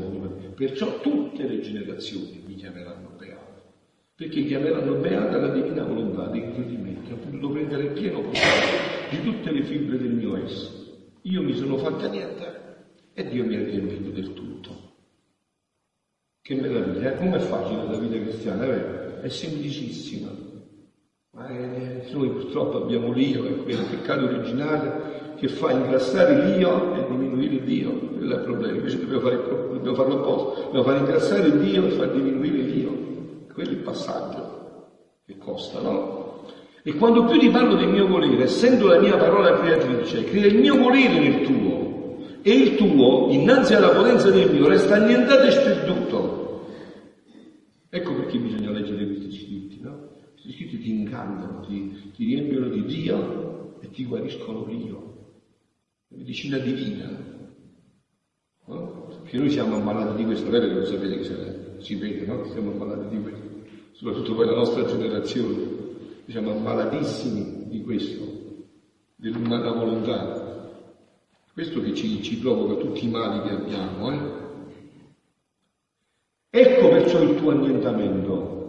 Perciò 0.54 1.00
tutte 1.00 1.48
le 1.48 1.60
generazioni 1.60 2.44
mi 2.46 2.54
chiameranno 2.54 3.14
perché 4.16 4.46
chiameranno 4.46 4.94
beata 4.98 5.38
la 5.38 5.48
divina 5.48 5.84
volontà 5.84 6.28
di 6.28 6.52
Dio 6.52 6.64
di 6.66 6.78
me, 6.78 7.02
che 7.02 7.14
ha 7.14 7.16
potuto 7.16 7.50
prendere 7.50 7.88
pieno 7.88 8.22
potere 8.22 9.10
di 9.10 9.24
tutte 9.24 9.52
le 9.52 9.64
fibre 9.64 9.98
del 9.98 10.12
mio 10.12 10.38
essere. 10.38 10.78
Io 11.24 11.42
mi 11.42 11.56
sono 11.56 11.78
fatta 11.78 12.08
niente 12.08 12.76
e 13.12 13.28
Dio 13.28 13.44
mi 13.44 13.56
ha 13.56 13.64
riempito 13.64 14.12
del 14.12 14.34
tutto. 14.34 14.92
Che 16.44 16.54
meraviglia, 16.54 17.14
eh? 17.14 17.18
com'è 17.18 17.40
facile 17.40 17.86
la 17.90 17.98
vita 17.98 18.20
cristiana? 18.22 18.66
È, 18.66 19.22
è 19.22 19.30
semplicissima. 19.30 20.53
Noi 22.14 22.30
purtroppo 22.30 22.84
abbiamo 22.84 23.12
l'io, 23.12 23.46
è 23.46 23.64
quel 23.64 23.86
peccato 23.90 24.26
originale 24.26 25.34
che 25.38 25.48
fa 25.48 25.72
ingrassare 25.72 26.56
l'io 26.56 26.96
e 26.96 27.06
diminuire 27.10 27.64
Dio, 27.64 27.92
quello 28.16 28.36
è 28.36 28.38
il 28.38 28.44
problema, 28.44 28.78
invece 28.78 29.00
dobbiamo, 29.00 29.22
fare, 29.22 29.36
dobbiamo 29.74 29.96
farlo 29.96 30.20
apposta, 30.20 30.62
dobbiamo 30.62 30.86
far 30.86 30.98
ingrassare 30.98 31.60
Dio 31.60 31.86
e 31.86 31.90
far 31.90 32.12
diminuire 32.12 32.58
l'io 32.58 33.12
quello 33.54 33.70
è 33.70 33.74
il 33.74 33.80
passaggio. 33.80 34.62
che 35.26 35.38
costa, 35.38 35.80
no? 35.80 36.42
E 36.84 36.96
quando 36.96 37.26
più 37.26 37.40
ti 37.40 37.50
parlo 37.50 37.76
del 37.76 37.88
mio 37.88 38.08
volere, 38.08 38.44
essendo 38.44 38.88
la 38.88 39.00
mia 39.00 39.16
parola 39.16 39.58
creatrice, 39.58 40.26
crea 40.26 40.48
il 40.48 40.58
mio 40.58 40.76
volere 40.76 41.20
nel 41.20 41.46
tuo, 41.46 42.18
e 42.42 42.52
il 42.52 42.76
tuo, 42.76 43.32
innanzi 43.32 43.74
alla 43.74 43.90
potenza 43.90 44.30
del 44.30 44.52
mio, 44.52 44.68
resta 44.68 44.96
annientato 44.96 45.44
e 45.44 45.52
sperduto. 45.52 46.66
Ecco 47.90 48.16
perché 48.16 48.38
bisogna 48.38 48.72
leggere 48.72 49.06
questi 49.06 49.32
scritti, 49.32 49.80
no? 49.82 50.03
Questi 50.44 50.52
scritti 50.52 50.80
ti 50.80 50.90
incantano, 50.90 51.62
ti, 51.62 52.12
ti 52.14 52.26
riempiono 52.26 52.68
di 52.68 52.84
Dio 52.84 53.80
e 53.80 53.90
ti 53.92 54.04
guariscono 54.04 54.66
Dio. 54.66 55.38
La 56.10 56.18
medicina 56.18 56.58
divina. 56.58 57.08
No? 58.66 59.06
Perché 59.22 59.38
noi 59.38 59.50
siamo 59.50 59.78
ammalati 59.78 60.18
di 60.18 60.26
questo, 60.26 60.50
vero 60.50 60.68
che 60.68 60.74
lo 60.74 60.86
sapete 60.86 61.18
che 61.18 61.82
si 61.82 61.96
vede, 61.96 62.26
no? 62.26 62.44
Siamo 62.52 62.72
ammalati 62.72 63.16
di 63.16 63.22
questo, 63.22 63.42
soprattutto 63.94 64.36
poi 64.36 64.46
la 64.48 64.56
nostra 64.56 64.84
generazione 64.84 65.82
siamo 66.28 66.52
ammalatissimi 66.52 67.70
di 67.70 67.82
questo, 67.82 68.66
dell'umana 69.16 69.72
volontà. 69.72 70.72
Questo 71.54 71.82
che 71.82 71.94
ci, 71.94 72.22
ci, 72.22 72.38
provoca 72.40 72.82
tutti 72.82 73.06
i 73.06 73.10
mali 73.10 73.48
che 73.48 73.54
abbiamo. 73.56 74.12
Eh? 74.12 74.20
Ecco 76.50 76.90
perciò 76.90 77.22
il 77.22 77.38
tuo 77.38 77.52
annientamento. 77.52 78.63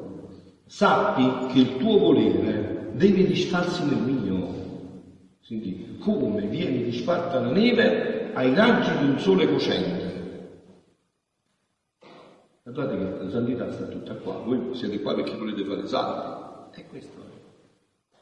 Sappi 0.66 1.52
che 1.52 1.58
il 1.58 1.76
tuo 1.78 1.98
volere 1.98 2.90
deve 2.92 3.26
disfarsi 3.26 3.84
nel 3.84 4.02
mio. 4.02 4.62
Senti, 5.40 5.96
come 5.98 6.46
viene 6.46 6.84
disfatta 6.84 7.40
la 7.40 7.50
neve 7.50 8.32
ai 8.32 8.54
raggi 8.54 8.96
di 8.98 9.10
un 9.10 9.18
sole 9.18 9.48
cocente. 9.48 10.12
Guardate 12.62 12.96
che 12.96 13.24
la 13.24 13.30
santità 13.30 13.70
sta 13.72 13.84
tutta 13.84 14.14
qua, 14.14 14.38
voi 14.38 14.74
siete 14.74 15.00
qua 15.00 15.14
perché 15.14 15.36
volete 15.36 15.64
fare 15.64 15.86
santi. 15.86 16.80
È 16.80 16.86
questo 16.86 17.42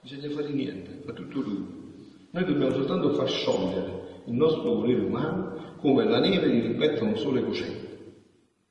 bisogna 0.02 0.30
fare 0.30 0.48
niente, 0.48 1.00
fa 1.04 1.12
tutto 1.12 1.40
lui. 1.40 1.64
Noi 2.30 2.44
dobbiamo 2.44 2.72
soltanto 2.72 3.14
far 3.14 3.28
sciogliere 3.28 4.20
il 4.26 4.34
nostro 4.34 4.74
volere 4.74 5.00
umano 5.00 5.76
come 5.76 6.04
la 6.04 6.18
neve 6.18 6.48
riflette 6.48 7.02
un 7.04 7.16
sole 7.16 7.44
cocente. 7.44 7.91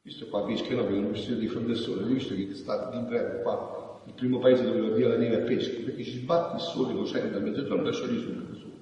Visto 0.03 0.25
qua 0.29 0.43
pesca, 0.45 0.73
no, 0.73 0.83
perché 0.83 0.99
non 0.99 1.11
vestito 1.11 1.35
di 1.35 1.47
fronte 1.47 1.71
al 1.71 1.77
sole, 1.77 2.03
hai 2.03 2.13
visto 2.13 2.33
che 2.33 2.55
sta 2.55 2.89
d'inverno 2.89 3.41
qua, 3.43 4.01
il 4.07 4.13
primo 4.13 4.39
paese 4.39 4.65
dove 4.65 4.81
va 4.81 4.95
via 4.95 5.09
la 5.09 5.17
neve 5.17 5.41
a 5.41 5.45
pesca, 5.45 5.83
perché 5.83 6.03
ci 6.03 6.17
sbatte 6.21 6.55
il 6.55 6.61
sole 6.61 6.95
cocente 6.95 7.37
a 7.37 7.39
mezzogiorno 7.39 7.83
lascia 7.83 8.07
di 8.07 8.17
subito 8.17 8.55
sole. 8.55 8.73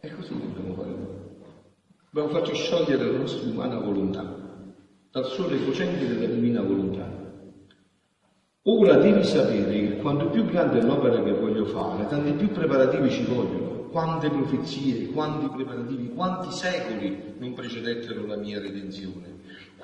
E 0.00 0.12
così 0.12 0.30
dobbiamo 0.36 0.74
fare 0.74 0.88
noi. 0.88 1.06
Dobbiamo 2.10 2.36
farci 2.36 2.54
sciogliere 2.54 3.04
la 3.04 3.16
nostra 3.16 3.48
umana 3.48 3.78
volontà, 3.78 4.22
dal 5.12 5.26
sole 5.26 5.64
cocente 5.64 6.04
della 6.04 6.26
divina 6.26 6.62
volontà. 6.62 7.22
Ora 8.62 8.96
devi 8.96 9.22
sapere 9.22 9.70
che 9.70 9.96
quanto 9.98 10.30
più 10.30 10.44
grande 10.46 10.80
è 10.80 10.82
l'opera 10.82 11.22
che 11.22 11.32
voglio 11.32 11.66
fare, 11.66 12.06
tanti 12.08 12.32
più 12.32 12.48
preparativi 12.48 13.08
ci 13.08 13.24
vogliono. 13.24 13.88
Quante 13.90 14.28
profezie, 14.30 15.06
quanti 15.10 15.46
preparativi, 15.54 16.08
quanti 16.08 16.50
secoli 16.50 17.34
non 17.38 17.54
precedettero 17.54 18.26
la 18.26 18.36
mia 18.36 18.58
redenzione. 18.58 19.33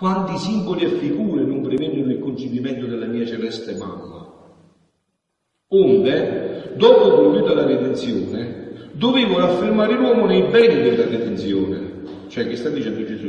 Quanti 0.01 0.39
simboli 0.39 0.85
e 0.85 0.89
figure 0.93 1.45
non 1.45 1.61
prevennero 1.61 2.09
il 2.09 2.21
concepimento 2.21 2.87
della 2.87 3.05
mia 3.05 3.27
celeste 3.27 3.77
mamma. 3.77 4.27
Onde, 5.69 6.73
dopo 6.79 7.17
compiuta 7.17 7.53
la 7.53 7.67
redenzione, 7.67 8.93
dovevo 8.93 9.37
raffermare 9.37 9.95
l'uomo 9.97 10.25
nei 10.25 10.49
beni 10.49 10.81
della 10.81 11.05
redenzione. 11.05 12.29
Cioè, 12.29 12.49
che 12.49 12.57
sta 12.57 12.71
dicendo 12.71 13.05
Gesù? 13.05 13.29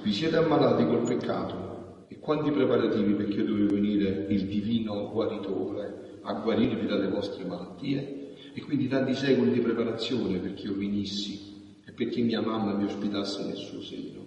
Vi 0.00 0.12
siete 0.12 0.36
ammalati 0.36 0.86
col 0.86 1.02
peccato, 1.02 2.06
quanti 2.20 2.52
preparativi 2.52 3.14
perché 3.14 3.38
io 3.38 3.44
dovevo 3.46 3.74
venire 3.74 4.26
il 4.28 4.46
divino 4.46 5.10
guaritore 5.10 6.20
a 6.22 6.34
guarirvi 6.34 6.86
dalle 6.86 7.08
vostre 7.08 7.44
malattie? 7.44 8.34
E 8.54 8.60
quindi 8.60 8.86
tanti 8.86 9.14
secoli 9.14 9.50
di 9.50 9.58
preparazione 9.58 10.38
perché 10.38 10.68
io 10.68 10.76
venissi 10.76 11.80
e 11.84 11.90
perché 11.90 12.20
mia 12.20 12.40
mamma 12.40 12.74
mi 12.74 12.84
ospitasse 12.84 13.44
nel 13.44 13.56
suo 13.56 13.82
seno. 13.82 14.21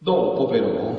Dopo 0.00 0.46
però, 0.46 0.96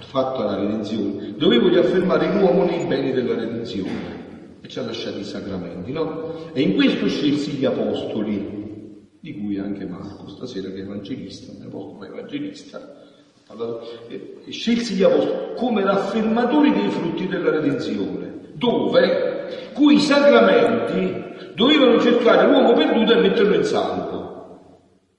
fatta 0.00 0.44
la 0.44 0.56
redenzione, 0.56 1.34
dovevo 1.36 1.68
riaffermare 1.68 2.26
l'uomo 2.26 2.64
nei 2.64 2.84
beni 2.86 3.12
della 3.12 3.36
redenzione 3.36 4.56
e 4.60 4.68
ci 4.68 4.80
ha 4.80 4.82
lasciati 4.82 5.20
i 5.20 5.24
sacramenti, 5.24 5.92
no? 5.92 6.52
E 6.52 6.60
in 6.60 6.74
questo 6.74 7.06
scelsi 7.06 7.52
gli 7.52 7.64
apostoli, 7.64 8.98
di 9.20 9.38
cui 9.38 9.58
anche 9.58 9.86
Marco 9.86 10.28
stasera 10.28 10.70
che 10.70 10.78
è 10.78 10.80
evangelista, 10.80 11.52
non 11.52 11.62
è 11.62 11.66
apostolo 11.66 11.98
ma 11.98 12.06
evangelista, 12.06 13.00
allora, 13.46 13.80
eh, 14.08 14.38
scelsi 14.48 14.94
gli 14.94 15.02
apostoli 15.04 15.54
come 15.56 15.84
raffermatori 15.84 16.72
dei 16.72 16.88
frutti 16.88 17.28
della 17.28 17.50
redenzione, 17.50 18.50
dove, 18.54 19.70
cui 19.72 20.00
sacramenti 20.00 21.52
dovevano 21.54 22.00
cercare 22.00 22.48
l'uomo 22.48 22.72
perduto 22.72 23.12
e 23.12 23.20
metterlo 23.20 23.54
in 23.54 23.64
salvo. 23.64 24.30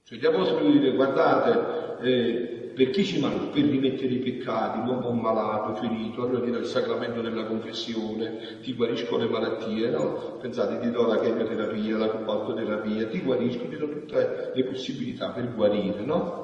Cioè 0.04 0.18
gli 0.18 0.26
apostoli 0.26 0.78
dire 0.78 0.94
guardate, 0.94 1.83
eh, 2.04 2.72
per 2.74 2.90
chi 2.90 3.04
ci 3.04 3.20
manca? 3.20 3.46
Per 3.52 3.64
rimettere 3.64 4.12
i 4.12 4.18
peccati, 4.18 4.80
l'uomo 4.84 5.10
malato, 5.12 5.76
ferito, 5.76 6.22
allora 6.22 6.44
ti 6.44 6.50
dà 6.50 6.58
il 6.58 6.64
sacramento 6.66 7.20
della 7.20 7.44
confessione, 7.44 8.58
ti 8.62 8.74
guarisco 8.74 9.16
le 9.16 9.28
malattie, 9.28 9.90
no? 9.90 10.38
Pensate, 10.40 10.80
ti 10.80 10.90
do 10.90 11.06
la 11.06 11.20
chemioterapia, 11.20 11.96
la 11.96 12.08
cobaltoterapia, 12.08 13.06
ti 13.06 13.20
guarisco, 13.20 13.68
ti 13.68 13.76
do 13.76 13.88
tutte 13.88 14.52
le 14.54 14.64
possibilità 14.64 15.28
per 15.30 15.54
guarire, 15.54 16.02
no? 16.04 16.42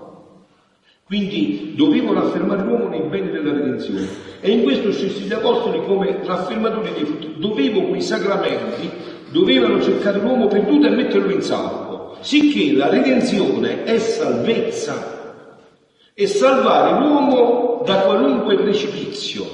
Quindi 1.04 1.74
dovevano 1.74 2.20
affermare 2.20 2.62
l'uomo 2.62 2.88
nei 2.88 3.02
beni 3.08 3.30
della 3.32 3.52
redenzione. 3.52 4.06
E 4.40 4.52
in 4.52 4.62
questo 4.62 4.92
scesi 4.92 5.24
gli 5.24 5.32
apostoli 5.32 5.82
come 5.82 6.24
raffermatori 6.24 6.92
dei 6.92 7.04
frutti. 7.04 7.34
Dovevo 7.36 7.88
quei 7.88 8.00
sacramenti, 8.00 8.88
dovevano 9.32 9.82
cercare 9.82 10.20
l'uomo 10.20 10.46
perduto 10.46 10.86
e 10.86 10.90
metterlo 10.90 11.32
in 11.32 11.42
salvo. 11.42 12.16
Sicché 12.20 12.76
la 12.76 12.88
redenzione 12.88 13.82
è 13.82 13.98
salvezza. 13.98 15.19
E 16.14 16.26
salvare 16.26 17.00
l'uomo 17.00 17.82
da 17.84 18.00
qualunque 18.00 18.56
precipizio. 18.56 19.46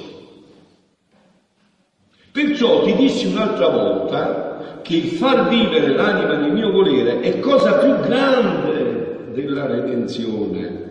Perciò 2.31 2.83
ti 2.83 2.95
dissi 2.95 3.27
un'altra 3.27 3.67
volta 3.69 4.79
che 4.81 4.95
il 4.95 5.07
far 5.11 5.47
vivere 5.47 5.95
l'anima 5.95 6.35
nel 6.35 6.53
mio 6.53 6.71
volere 6.71 7.19
è 7.21 7.39
cosa 7.39 7.77
più 7.77 7.99
grande 7.99 9.31
della 9.33 9.65
redenzione. 9.65 10.85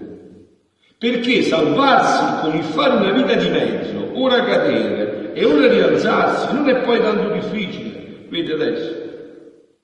Perché 0.98 1.42
salvarsi 1.42 2.40
con 2.40 2.56
il 2.56 2.62
fare 2.62 2.96
una 2.96 3.12
vita 3.12 3.34
di 3.34 3.48
mezzo, 3.48 4.10
ora 4.14 4.42
cadere 4.44 5.32
e 5.34 5.44
ora 5.44 5.68
rialzarsi, 5.68 6.54
non 6.54 6.68
è 6.68 6.76
poi 6.80 7.00
tanto 7.00 7.32
difficile. 7.32 8.26
Vedi 8.28 8.50
adesso, 8.50 8.95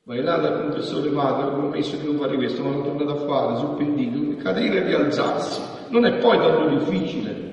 vai 0.04 0.20
là 0.20 0.36
dal 0.36 0.62
confessore 0.62 1.10
padre, 1.10 1.44
ho 1.46 1.52
promesso 1.52 1.94
di 1.94 2.06
non 2.06 2.18
fare 2.18 2.34
questo, 2.34 2.62
ma 2.62 2.70
l'ho 2.70 2.82
tornato 2.82 3.12
a 3.12 3.26
fare, 3.26 3.58
sul 3.58 3.76
pentito, 3.76 4.42
cadere 4.42 4.78
e 4.78 4.86
rialzarsi, 4.86 5.60
non 5.90 6.04
è 6.04 6.14
poi 6.14 6.38
tanto 6.38 6.68
difficile. 6.76 7.50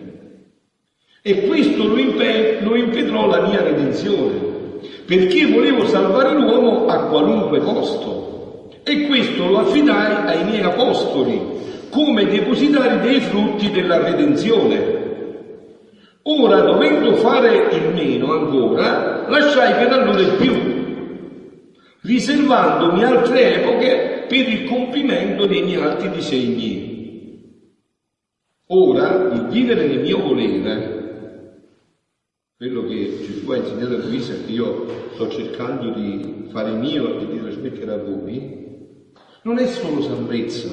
E 1.22 1.46
questo 1.46 1.86
lo, 1.86 1.98
impe- 1.98 2.60
lo 2.62 2.76
impedrò 2.76 3.28
la 3.28 3.42
mia 3.42 3.62
redenzione, 3.62 4.80
perché 5.06 5.46
volevo 5.46 5.86
salvare 5.86 6.34
l'uomo 6.34 6.88
a 6.88 7.04
qualunque 7.04 7.60
costo. 7.60 8.70
E 8.82 9.06
questo 9.06 9.48
lo 9.48 9.60
affidai 9.60 10.28
ai 10.28 10.46
miei 10.46 10.62
apostoli, 10.62 11.40
come 11.92 12.26
depositari 12.26 13.00
dei 13.02 13.20
frutti 13.20 13.70
della 13.70 14.02
redenzione. 14.02 14.98
Ora, 16.24 16.62
dovendo 16.62 17.16
fare 17.18 17.68
il 17.74 17.94
meno 17.94 18.32
ancora, 18.32 19.28
lasciai 19.28 19.74
per 19.74 19.92
allora 19.92 20.20
il 20.20 20.34
più, 20.38 20.79
riservandomi 22.02 23.04
altre 23.04 23.62
epoche 23.62 24.26
per 24.28 24.48
il 24.48 24.68
compimento 24.70 25.46
dei 25.46 25.64
miei 25.64 25.82
altri 25.82 26.10
disegni. 26.12 26.88
Ora, 28.68 29.32
il 29.34 29.48
vivere 29.48 29.88
nel 29.88 30.02
mio 30.02 30.22
volere, 30.22 30.98
quello 32.56 32.84
che 32.84 33.22
Gesù 33.26 33.50
ha 33.50 33.58
insegnato 33.58 33.96
a 33.96 33.98
Luisa, 33.98 34.34
che 34.46 34.52
io 34.52 35.10
sto 35.14 35.30
cercando 35.30 35.92
di 35.92 36.48
fare 36.52 36.74
mio 36.74 37.20
e 37.20 37.26
di 37.26 37.40
trasmettere 37.40 37.92
a 37.92 37.98
voi, 37.98 38.68
non 39.44 39.58
è 39.58 39.66
solo 39.66 40.02
salvezza, 40.02 40.70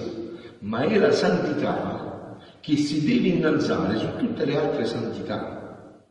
ma 0.60 0.82
è 0.82 0.98
la 0.98 1.12
santità 1.12 2.36
che 2.60 2.76
si 2.76 3.04
deve 3.04 3.28
innalzare 3.28 3.96
su 3.96 4.16
tutte 4.16 4.44
le 4.44 4.56
altre 4.56 4.84
santità, 4.84 6.02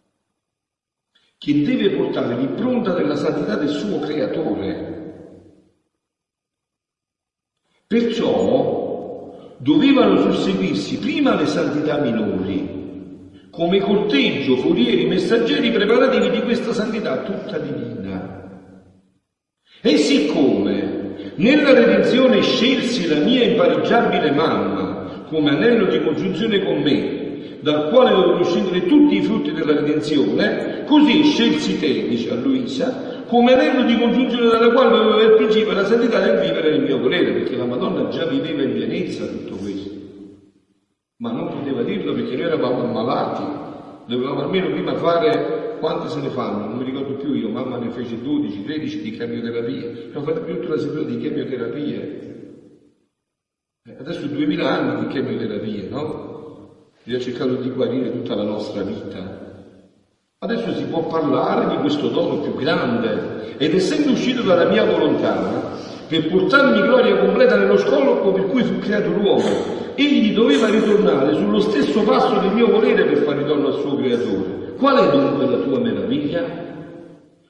che 1.38 1.62
deve 1.62 1.92
portare 1.92 2.36
l'impronta 2.36 2.94
della 2.94 3.16
santità 3.16 3.56
del 3.56 3.70
suo 3.70 4.00
creatore. 4.00 4.95
Perciò 7.96 9.56
dovevano 9.60 10.30
susseguirsi 10.30 10.98
prima 10.98 11.40
le 11.40 11.46
santità 11.46 11.98
minori, 12.00 13.30
come 13.50 13.80
corteggio, 13.80 14.58
forieri, 14.58 15.06
messaggeri 15.06 15.72
preparativi 15.72 16.30
di 16.30 16.42
questa 16.42 16.74
santità 16.74 17.20
tutta 17.20 17.58
divina. 17.58 18.50
E 19.82 19.96
siccome 19.96 21.32
nella 21.36 21.72
redenzione 21.72 22.42
scelsi 22.42 23.08
la 23.08 23.24
mia 23.24 23.46
impareggiabile 23.46 24.32
mamma 24.32 25.24
come 25.30 25.52
anello 25.52 25.86
di 25.86 26.04
congiunzione 26.04 26.66
con 26.66 26.82
me, 26.82 27.60
dal 27.62 27.92
quale 27.92 28.10
dovevano 28.10 28.44
scendere 28.44 28.88
tutti 28.88 29.16
i 29.16 29.22
frutti 29.22 29.54
della 29.54 29.74
redenzione, 29.74 30.84
così 30.86 31.24
scelsi 31.24 31.80
te, 31.80 32.10
dice 32.10 32.30
a 32.30 32.36
Luisa, 32.36 33.15
come 33.28 33.54
anello 33.54 33.84
di 33.84 33.98
congiunzione 33.98 34.48
dalla 34.48 34.72
quale 34.72 34.90
dovevo 34.90 35.14
avere 35.14 35.32
il 35.32 35.38
principio 35.38 35.74
la 35.74 35.86
santità 35.86 36.20
del 36.20 36.40
vivere 36.40 36.72
nel 36.72 36.82
mio 36.82 37.00
volere, 37.00 37.34
perché 37.34 37.56
la 37.56 37.66
Madonna 37.66 38.10
già 38.10 38.26
viveva 38.26 38.62
in 38.64 38.74
pienezza 38.74 39.26
tutto 39.26 39.56
questo. 39.56 39.92
Ma 41.18 41.32
non 41.32 41.50
poteva 41.50 41.84
dirlo 41.84 42.14
perché 42.14 42.36
noi 42.36 42.46
eravamo 42.46 42.82
ammalati, 42.82 43.44
dovevamo 44.06 44.42
almeno 44.42 44.70
prima 44.70 44.96
fare 44.96 45.78
quanti 45.80 46.10
se 46.10 46.22
ne 46.22 46.30
fanno, 46.30 46.68
non 46.68 46.78
mi 46.78 46.84
ricordo 46.84 47.16
più 47.16 47.34
io, 47.34 47.50
mamma 47.50 47.78
ne 47.78 47.92
fece 47.92 48.22
12, 48.22 48.64
13 48.64 49.02
di 49.02 49.12
chemioterapie, 49.12 50.06
abbiamo 50.08 50.26
fatto 50.26 50.42
più 50.42 50.60
tutta 50.60 50.76
la 50.76 50.80
seduta 50.80 51.10
di 51.10 51.18
chemioterapie. 51.18 52.24
Eh, 53.88 53.96
adesso 54.00 54.26
2000 54.26 54.68
anni 54.70 55.06
di 55.06 55.14
chemioterapie, 55.14 55.90
no? 55.90 56.34
Dio 57.04 57.18
ha 57.18 57.20
cercato 57.20 57.56
di 57.56 57.70
guarire 57.70 58.12
tutta 58.12 58.36
la 58.36 58.44
nostra 58.44 58.82
vita. 58.82 59.45
Adesso 60.46 60.76
si 60.76 60.84
può 60.84 61.02
parlare 61.08 61.70
di 61.70 61.78
questo 61.78 62.08
dono 62.10 62.38
più 62.38 62.54
grande 62.54 63.56
ed 63.58 63.74
essendo 63.74 64.12
uscito 64.12 64.44
dalla 64.44 64.70
mia 64.70 64.86
volontà 64.86 65.74
per 66.08 66.30
portarmi 66.30 66.82
gloria 66.82 67.18
completa 67.18 67.58
nello 67.58 67.78
scopo 67.78 68.32
per 68.32 68.46
cui 68.50 68.62
fu 68.62 68.78
creato 68.78 69.10
l'uomo, 69.10 69.50
egli 69.96 70.36
doveva 70.36 70.70
ritornare 70.70 71.34
sullo 71.34 71.60
stesso 71.62 72.04
passo 72.04 72.38
del 72.42 72.52
mio 72.52 72.70
volere 72.70 73.06
per 73.06 73.24
fare 73.24 73.44
dono 73.44 73.70
al 73.70 73.80
suo 73.80 73.96
creatore. 73.96 74.76
Qual 74.78 74.96
è 74.96 75.10
dunque 75.10 75.50
la 75.50 75.58
tua 75.64 75.80
meraviglia? 75.80 76.44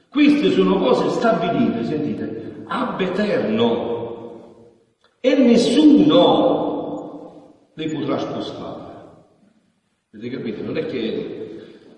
Queste 0.09 0.51
sono 0.51 0.77
cose 0.77 1.09
stabilite, 1.09 1.83
sentite, 1.83 2.63
ab 2.65 3.01
eterno 3.01 4.69
e 5.19 5.35
nessuno 5.35 6.93
le 7.73 7.89
potrà 7.89 8.19
spostare. 8.19 8.93
Avete 10.13 10.29
capito? 10.37 10.63
Non 10.63 10.77
è 10.77 10.85
che 10.85 11.34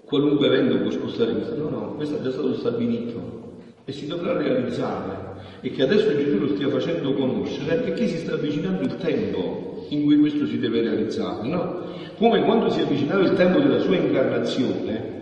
qualunque 0.08 0.48
evento 0.48 0.78
può 0.78 0.90
spostare 0.90 1.34
questo, 1.34 1.56
no, 1.58 1.70
no, 1.70 1.94
questo 1.96 2.18
è 2.18 2.22
già 2.22 2.32
stato 2.32 2.54
stabilito 2.54 3.56
e 3.84 3.92
si 3.92 4.08
dovrà 4.08 4.38
realizzare 4.38 5.36
e 5.60 5.70
che 5.70 5.84
adesso 5.84 6.16
Gesù 6.16 6.40
lo 6.40 6.48
stia 6.56 6.70
facendo 6.70 7.14
conoscere 7.14 7.76
perché 7.76 8.08
si 8.08 8.18
sta 8.20 8.34
avvicinando 8.34 8.84
il 8.84 8.96
tempo 8.96 9.86
in 9.90 10.06
cui 10.06 10.18
questo 10.18 10.46
si 10.46 10.60
deve 10.60 10.82
realizzare, 10.82 11.48
no? 11.48 11.84
Come 12.18 12.44
quando 12.44 12.70
si 12.70 12.80
avvicinava 12.80 13.24
il 13.24 13.34
tempo 13.34 13.60
della 13.60 13.80
sua 13.80 13.96
incarnazione, 13.96 15.16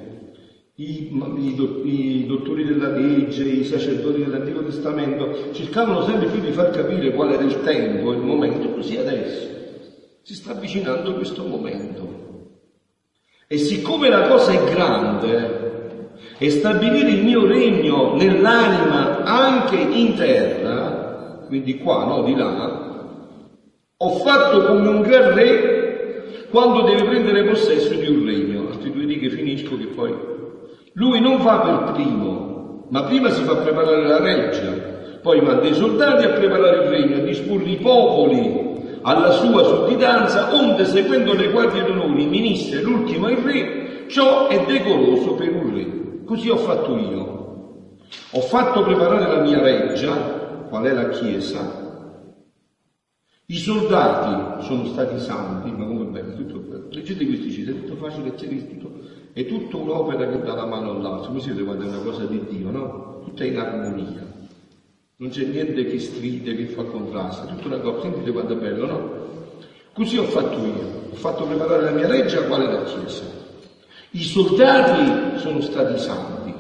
i, 0.75 1.09
i, 1.11 2.21
i, 2.21 2.25
dottori 2.27 2.63
della 2.63 2.89
legge, 2.89 3.43
i 3.43 3.63
sacerdoti 3.63 4.23
dell'Antico 4.23 4.63
Testamento 4.63 5.51
cercavano 5.51 6.03
sempre 6.03 6.27
più 6.27 6.41
di 6.41 6.51
far 6.51 6.69
capire 6.69 7.13
qual 7.13 7.31
era 7.31 7.43
il 7.43 7.61
tempo, 7.63 8.11
il 8.11 8.19
momento, 8.19 8.69
così 8.69 8.97
adesso 8.97 9.47
si 10.21 10.33
sta 10.33 10.51
avvicinando 10.51 11.13
questo 11.15 11.43
momento. 11.43 12.24
E 13.55 13.57
siccome 13.57 14.09
la 14.09 14.23
cosa 14.23 14.51
è 14.51 14.61
grande, 14.69 16.09
e 16.37 16.49
stabilire 16.49 17.09
il 17.09 17.23
mio 17.23 17.47
regno 17.47 18.13
nell'anima 18.13 19.23
anche 19.23 19.77
in 19.77 20.13
terra, 20.13 21.45
quindi 21.47 21.77
qua, 21.77 22.03
no, 22.03 22.23
di 22.23 22.35
là, 22.35 23.07
ho 23.95 24.09
fatto 24.09 24.65
come 24.65 24.89
un 24.89 24.99
gran 24.99 25.33
re 25.33 26.47
quando 26.49 26.81
deve 26.81 27.05
prendere 27.05 27.45
possesso 27.45 27.93
di 27.93 28.09
un 28.09 28.25
regno. 28.25 28.67
Altri 28.71 28.91
due 28.91 29.05
righe 29.05 29.29
finisco 29.29 29.77
che 29.77 29.85
poi 29.85 30.13
lui 30.95 31.21
non 31.21 31.37
va 31.41 31.59
per 31.59 31.93
primo, 31.93 32.87
ma 32.89 33.03
prima 33.03 33.29
si 33.29 33.41
fa 33.43 33.55
preparare 33.55 34.05
la 34.05 34.19
reggia, 34.19 34.73
poi 35.21 35.39
manda 35.39 35.65
i 35.65 35.73
soldati 35.73 36.25
a 36.25 36.31
preparare 36.31 36.83
il 36.83 36.89
regno, 36.89 37.15
a 37.15 37.19
disporre 37.19 37.69
i 37.69 37.77
popoli 37.77 38.64
alla 39.07 39.31
sua 39.31 39.63
sudditanza, 39.63 40.55
onde 40.55 40.83
seguendo 40.85 41.33
le 41.33 41.51
guardie 41.51 41.83
d'onore, 41.83 42.23
e 42.23 42.81
l'ultimo 42.81 43.29
il 43.29 43.37
re, 43.37 44.07
ciò 44.07 44.47
è 44.47 44.65
decoroso 44.65 45.35
per 45.35 45.53
un 45.53 45.73
re. 45.73 46.23
Così 46.25 46.49
ho 46.49 46.57
fatto 46.57 46.97
io. 46.97 47.33
Ho 48.31 48.41
fatto 48.41 48.83
preparare 48.83 49.27
la 49.27 49.41
mia 49.41 49.61
reggia, 49.61 50.65
qual 50.67 50.85
è 50.85 50.91
la 50.91 51.09
Chiesa. 51.09 51.83
I 53.45 53.57
soldati 53.57 54.63
sono 54.65 54.85
stati 54.85 55.19
santi, 55.19 55.69
ma 55.69 55.85
come 55.85 56.05
bene, 56.05 56.33
tutto 56.33 56.57
bello. 56.57 56.87
Leggete 56.89 57.27
questi 57.27 57.51
citi, 57.51 57.69
è 57.69 57.73
tutto 57.73 57.95
facile, 57.97 58.33
è 58.33 58.33
tutto, 58.33 58.91
è 59.33 59.45
tutta 59.45 59.77
un'opera 59.77 60.27
che 60.27 60.41
dà 60.41 60.55
la 60.55 60.65
mano 60.65 60.89
all'altro, 60.89 61.27
come 61.27 61.41
si 61.41 61.51
vede 61.51 61.63
quando 61.63 61.83
è 61.83 61.87
una 61.89 61.99
cosa 61.99 62.25
di 62.25 62.43
Dio, 62.49 62.71
no? 62.71 63.21
Tutta 63.23 63.43
in 63.43 63.59
armonia. 63.59 64.34
Non 65.17 65.29
c'è 65.29 65.45
niente 65.45 65.85
che 65.85 65.97
stride, 65.97 66.57
che 66.57 66.65
fa 66.65 66.83
contrasto, 66.83 67.47
tutta 67.47 67.67
una 67.67 67.77
cosa, 67.77 68.01
sentite 68.01 68.31
quanto 68.33 68.51
è 68.51 68.57
bello, 68.57 68.85
no? 68.85 69.27
Così 69.93 70.17
ho 70.17 70.23
fatto 70.23 70.57
io, 70.57 71.09
ho 71.09 71.15
fatto 71.15 71.45
preparare 71.45 71.83
la 71.83 71.91
mia 71.91 72.09
legge 72.09 72.37
a 72.37 72.41
quale 72.41 72.65
la 72.65 72.83
Chiesa. 72.83 73.23
I 74.09 74.21
soldati 74.21 75.39
sono 75.39 75.61
stati 75.61 75.97
santi 75.99 76.53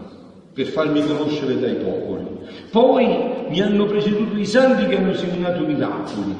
per 0.53 0.67
farmi 0.67 1.05
conoscere 1.05 1.59
dai 1.59 1.75
popoli. 1.75 2.27
Poi 2.71 3.47
mi 3.49 3.59
hanno 3.59 3.87
preceduto 3.87 4.37
i 4.37 4.45
santi 4.45 4.85
che 4.87 4.95
hanno 4.95 5.13
seminato 5.13 5.65
miracoli, 5.65 6.35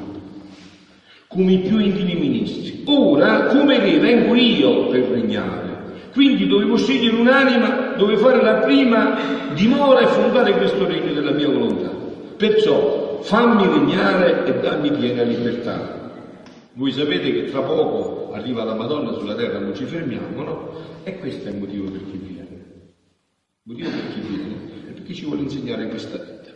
come 1.28 1.52
i 1.52 1.60
più 1.60 1.80
intimi 1.80 2.16
ministri. 2.16 2.84
Ora, 2.86 3.48
come 3.48 3.78
re, 3.78 4.00
vengo 4.00 4.36
io 4.36 4.88
per 4.88 5.02
regnare. 5.02 5.74
Quindi 6.14 6.48
dovevo 6.48 6.78
scegliere 6.78 7.18
un'anima 7.18 7.96
dove 7.98 8.16
fare 8.16 8.42
la 8.42 8.60
prima 8.60 9.18
dimora 9.54 10.00
e 10.00 10.08
fondare 10.08 10.54
questo 10.54 10.88
regno 10.88 11.12
della 11.12 11.32
mia 11.32 11.50
volontà. 11.50 11.95
Perciò 12.38 13.22
fammi 13.22 13.66
regnare 13.66 14.46
e 14.46 14.60
dammi 14.60 14.92
piena 14.92 15.24
libertà. 15.24 16.12
Voi 16.74 16.92
sapete 16.92 17.32
che 17.32 17.46
tra 17.46 17.62
poco 17.62 18.34
arriva 18.34 18.66
la 18.66 18.76
Madonna 18.76 19.14
sulla 19.14 19.36
terra, 19.36 19.60
non 19.60 19.74
ci 19.74 19.86
fermiamo, 19.86 20.44
no? 20.44 20.72
E 21.04 21.18
questo 21.18 21.48
è 21.48 21.52
il 21.52 21.60
motivo 21.60 21.90
per 21.90 22.04
cui 22.04 22.18
viene. 22.18 22.92
Il 23.64 23.64
motivo 23.64 23.90
per 23.90 24.12
cui 24.12 24.20
viene 24.22 24.56
è 24.90 24.92
perché 24.92 25.14
ci 25.14 25.24
vuole 25.26 25.44
insegnare 25.44 25.88
questa 25.88 26.18
vita. 26.18 26.52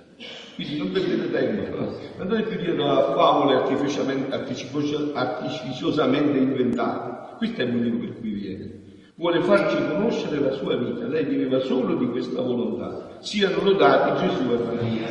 Quindi 0.55 0.77
non 0.77 0.91
perdete 0.91 1.31
tempo, 1.31 1.77
no? 1.77 1.97
andate 2.17 2.43
più 2.43 2.57
dietro 2.57 2.89
a 2.89 3.13
favole 3.13 3.55
artificiosamente 3.55 6.37
inventate. 6.37 7.37
Questo 7.37 7.61
è 7.61 7.63
il 7.63 7.73
motivo 7.73 7.99
per 7.99 8.19
cui 8.19 8.31
viene. 8.31 8.78
Vuole 9.19 9.41
farci 9.41 9.75
conoscere 9.75 10.39
la 10.39 10.53
sua 10.53 10.77
vita. 10.77 11.05
Lei 11.05 11.25
viveva 11.25 11.59
solo 11.59 11.95
di 11.95 12.07
questa 12.07 12.41
volontà. 12.41 13.17
Siano 13.19 13.61
lodati 13.61 14.25
Gesù 14.25 14.43
e 14.43 14.63
Maria 14.63 15.07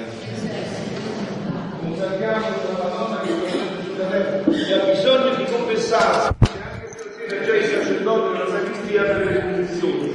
conserviamo 1.79 2.47
la 2.79 2.89
Madonna 2.89 3.21
che 3.21 4.73
ha 4.73 4.85
bisogno 4.87 5.35
di 5.35 5.45
confessarsi. 5.45 6.38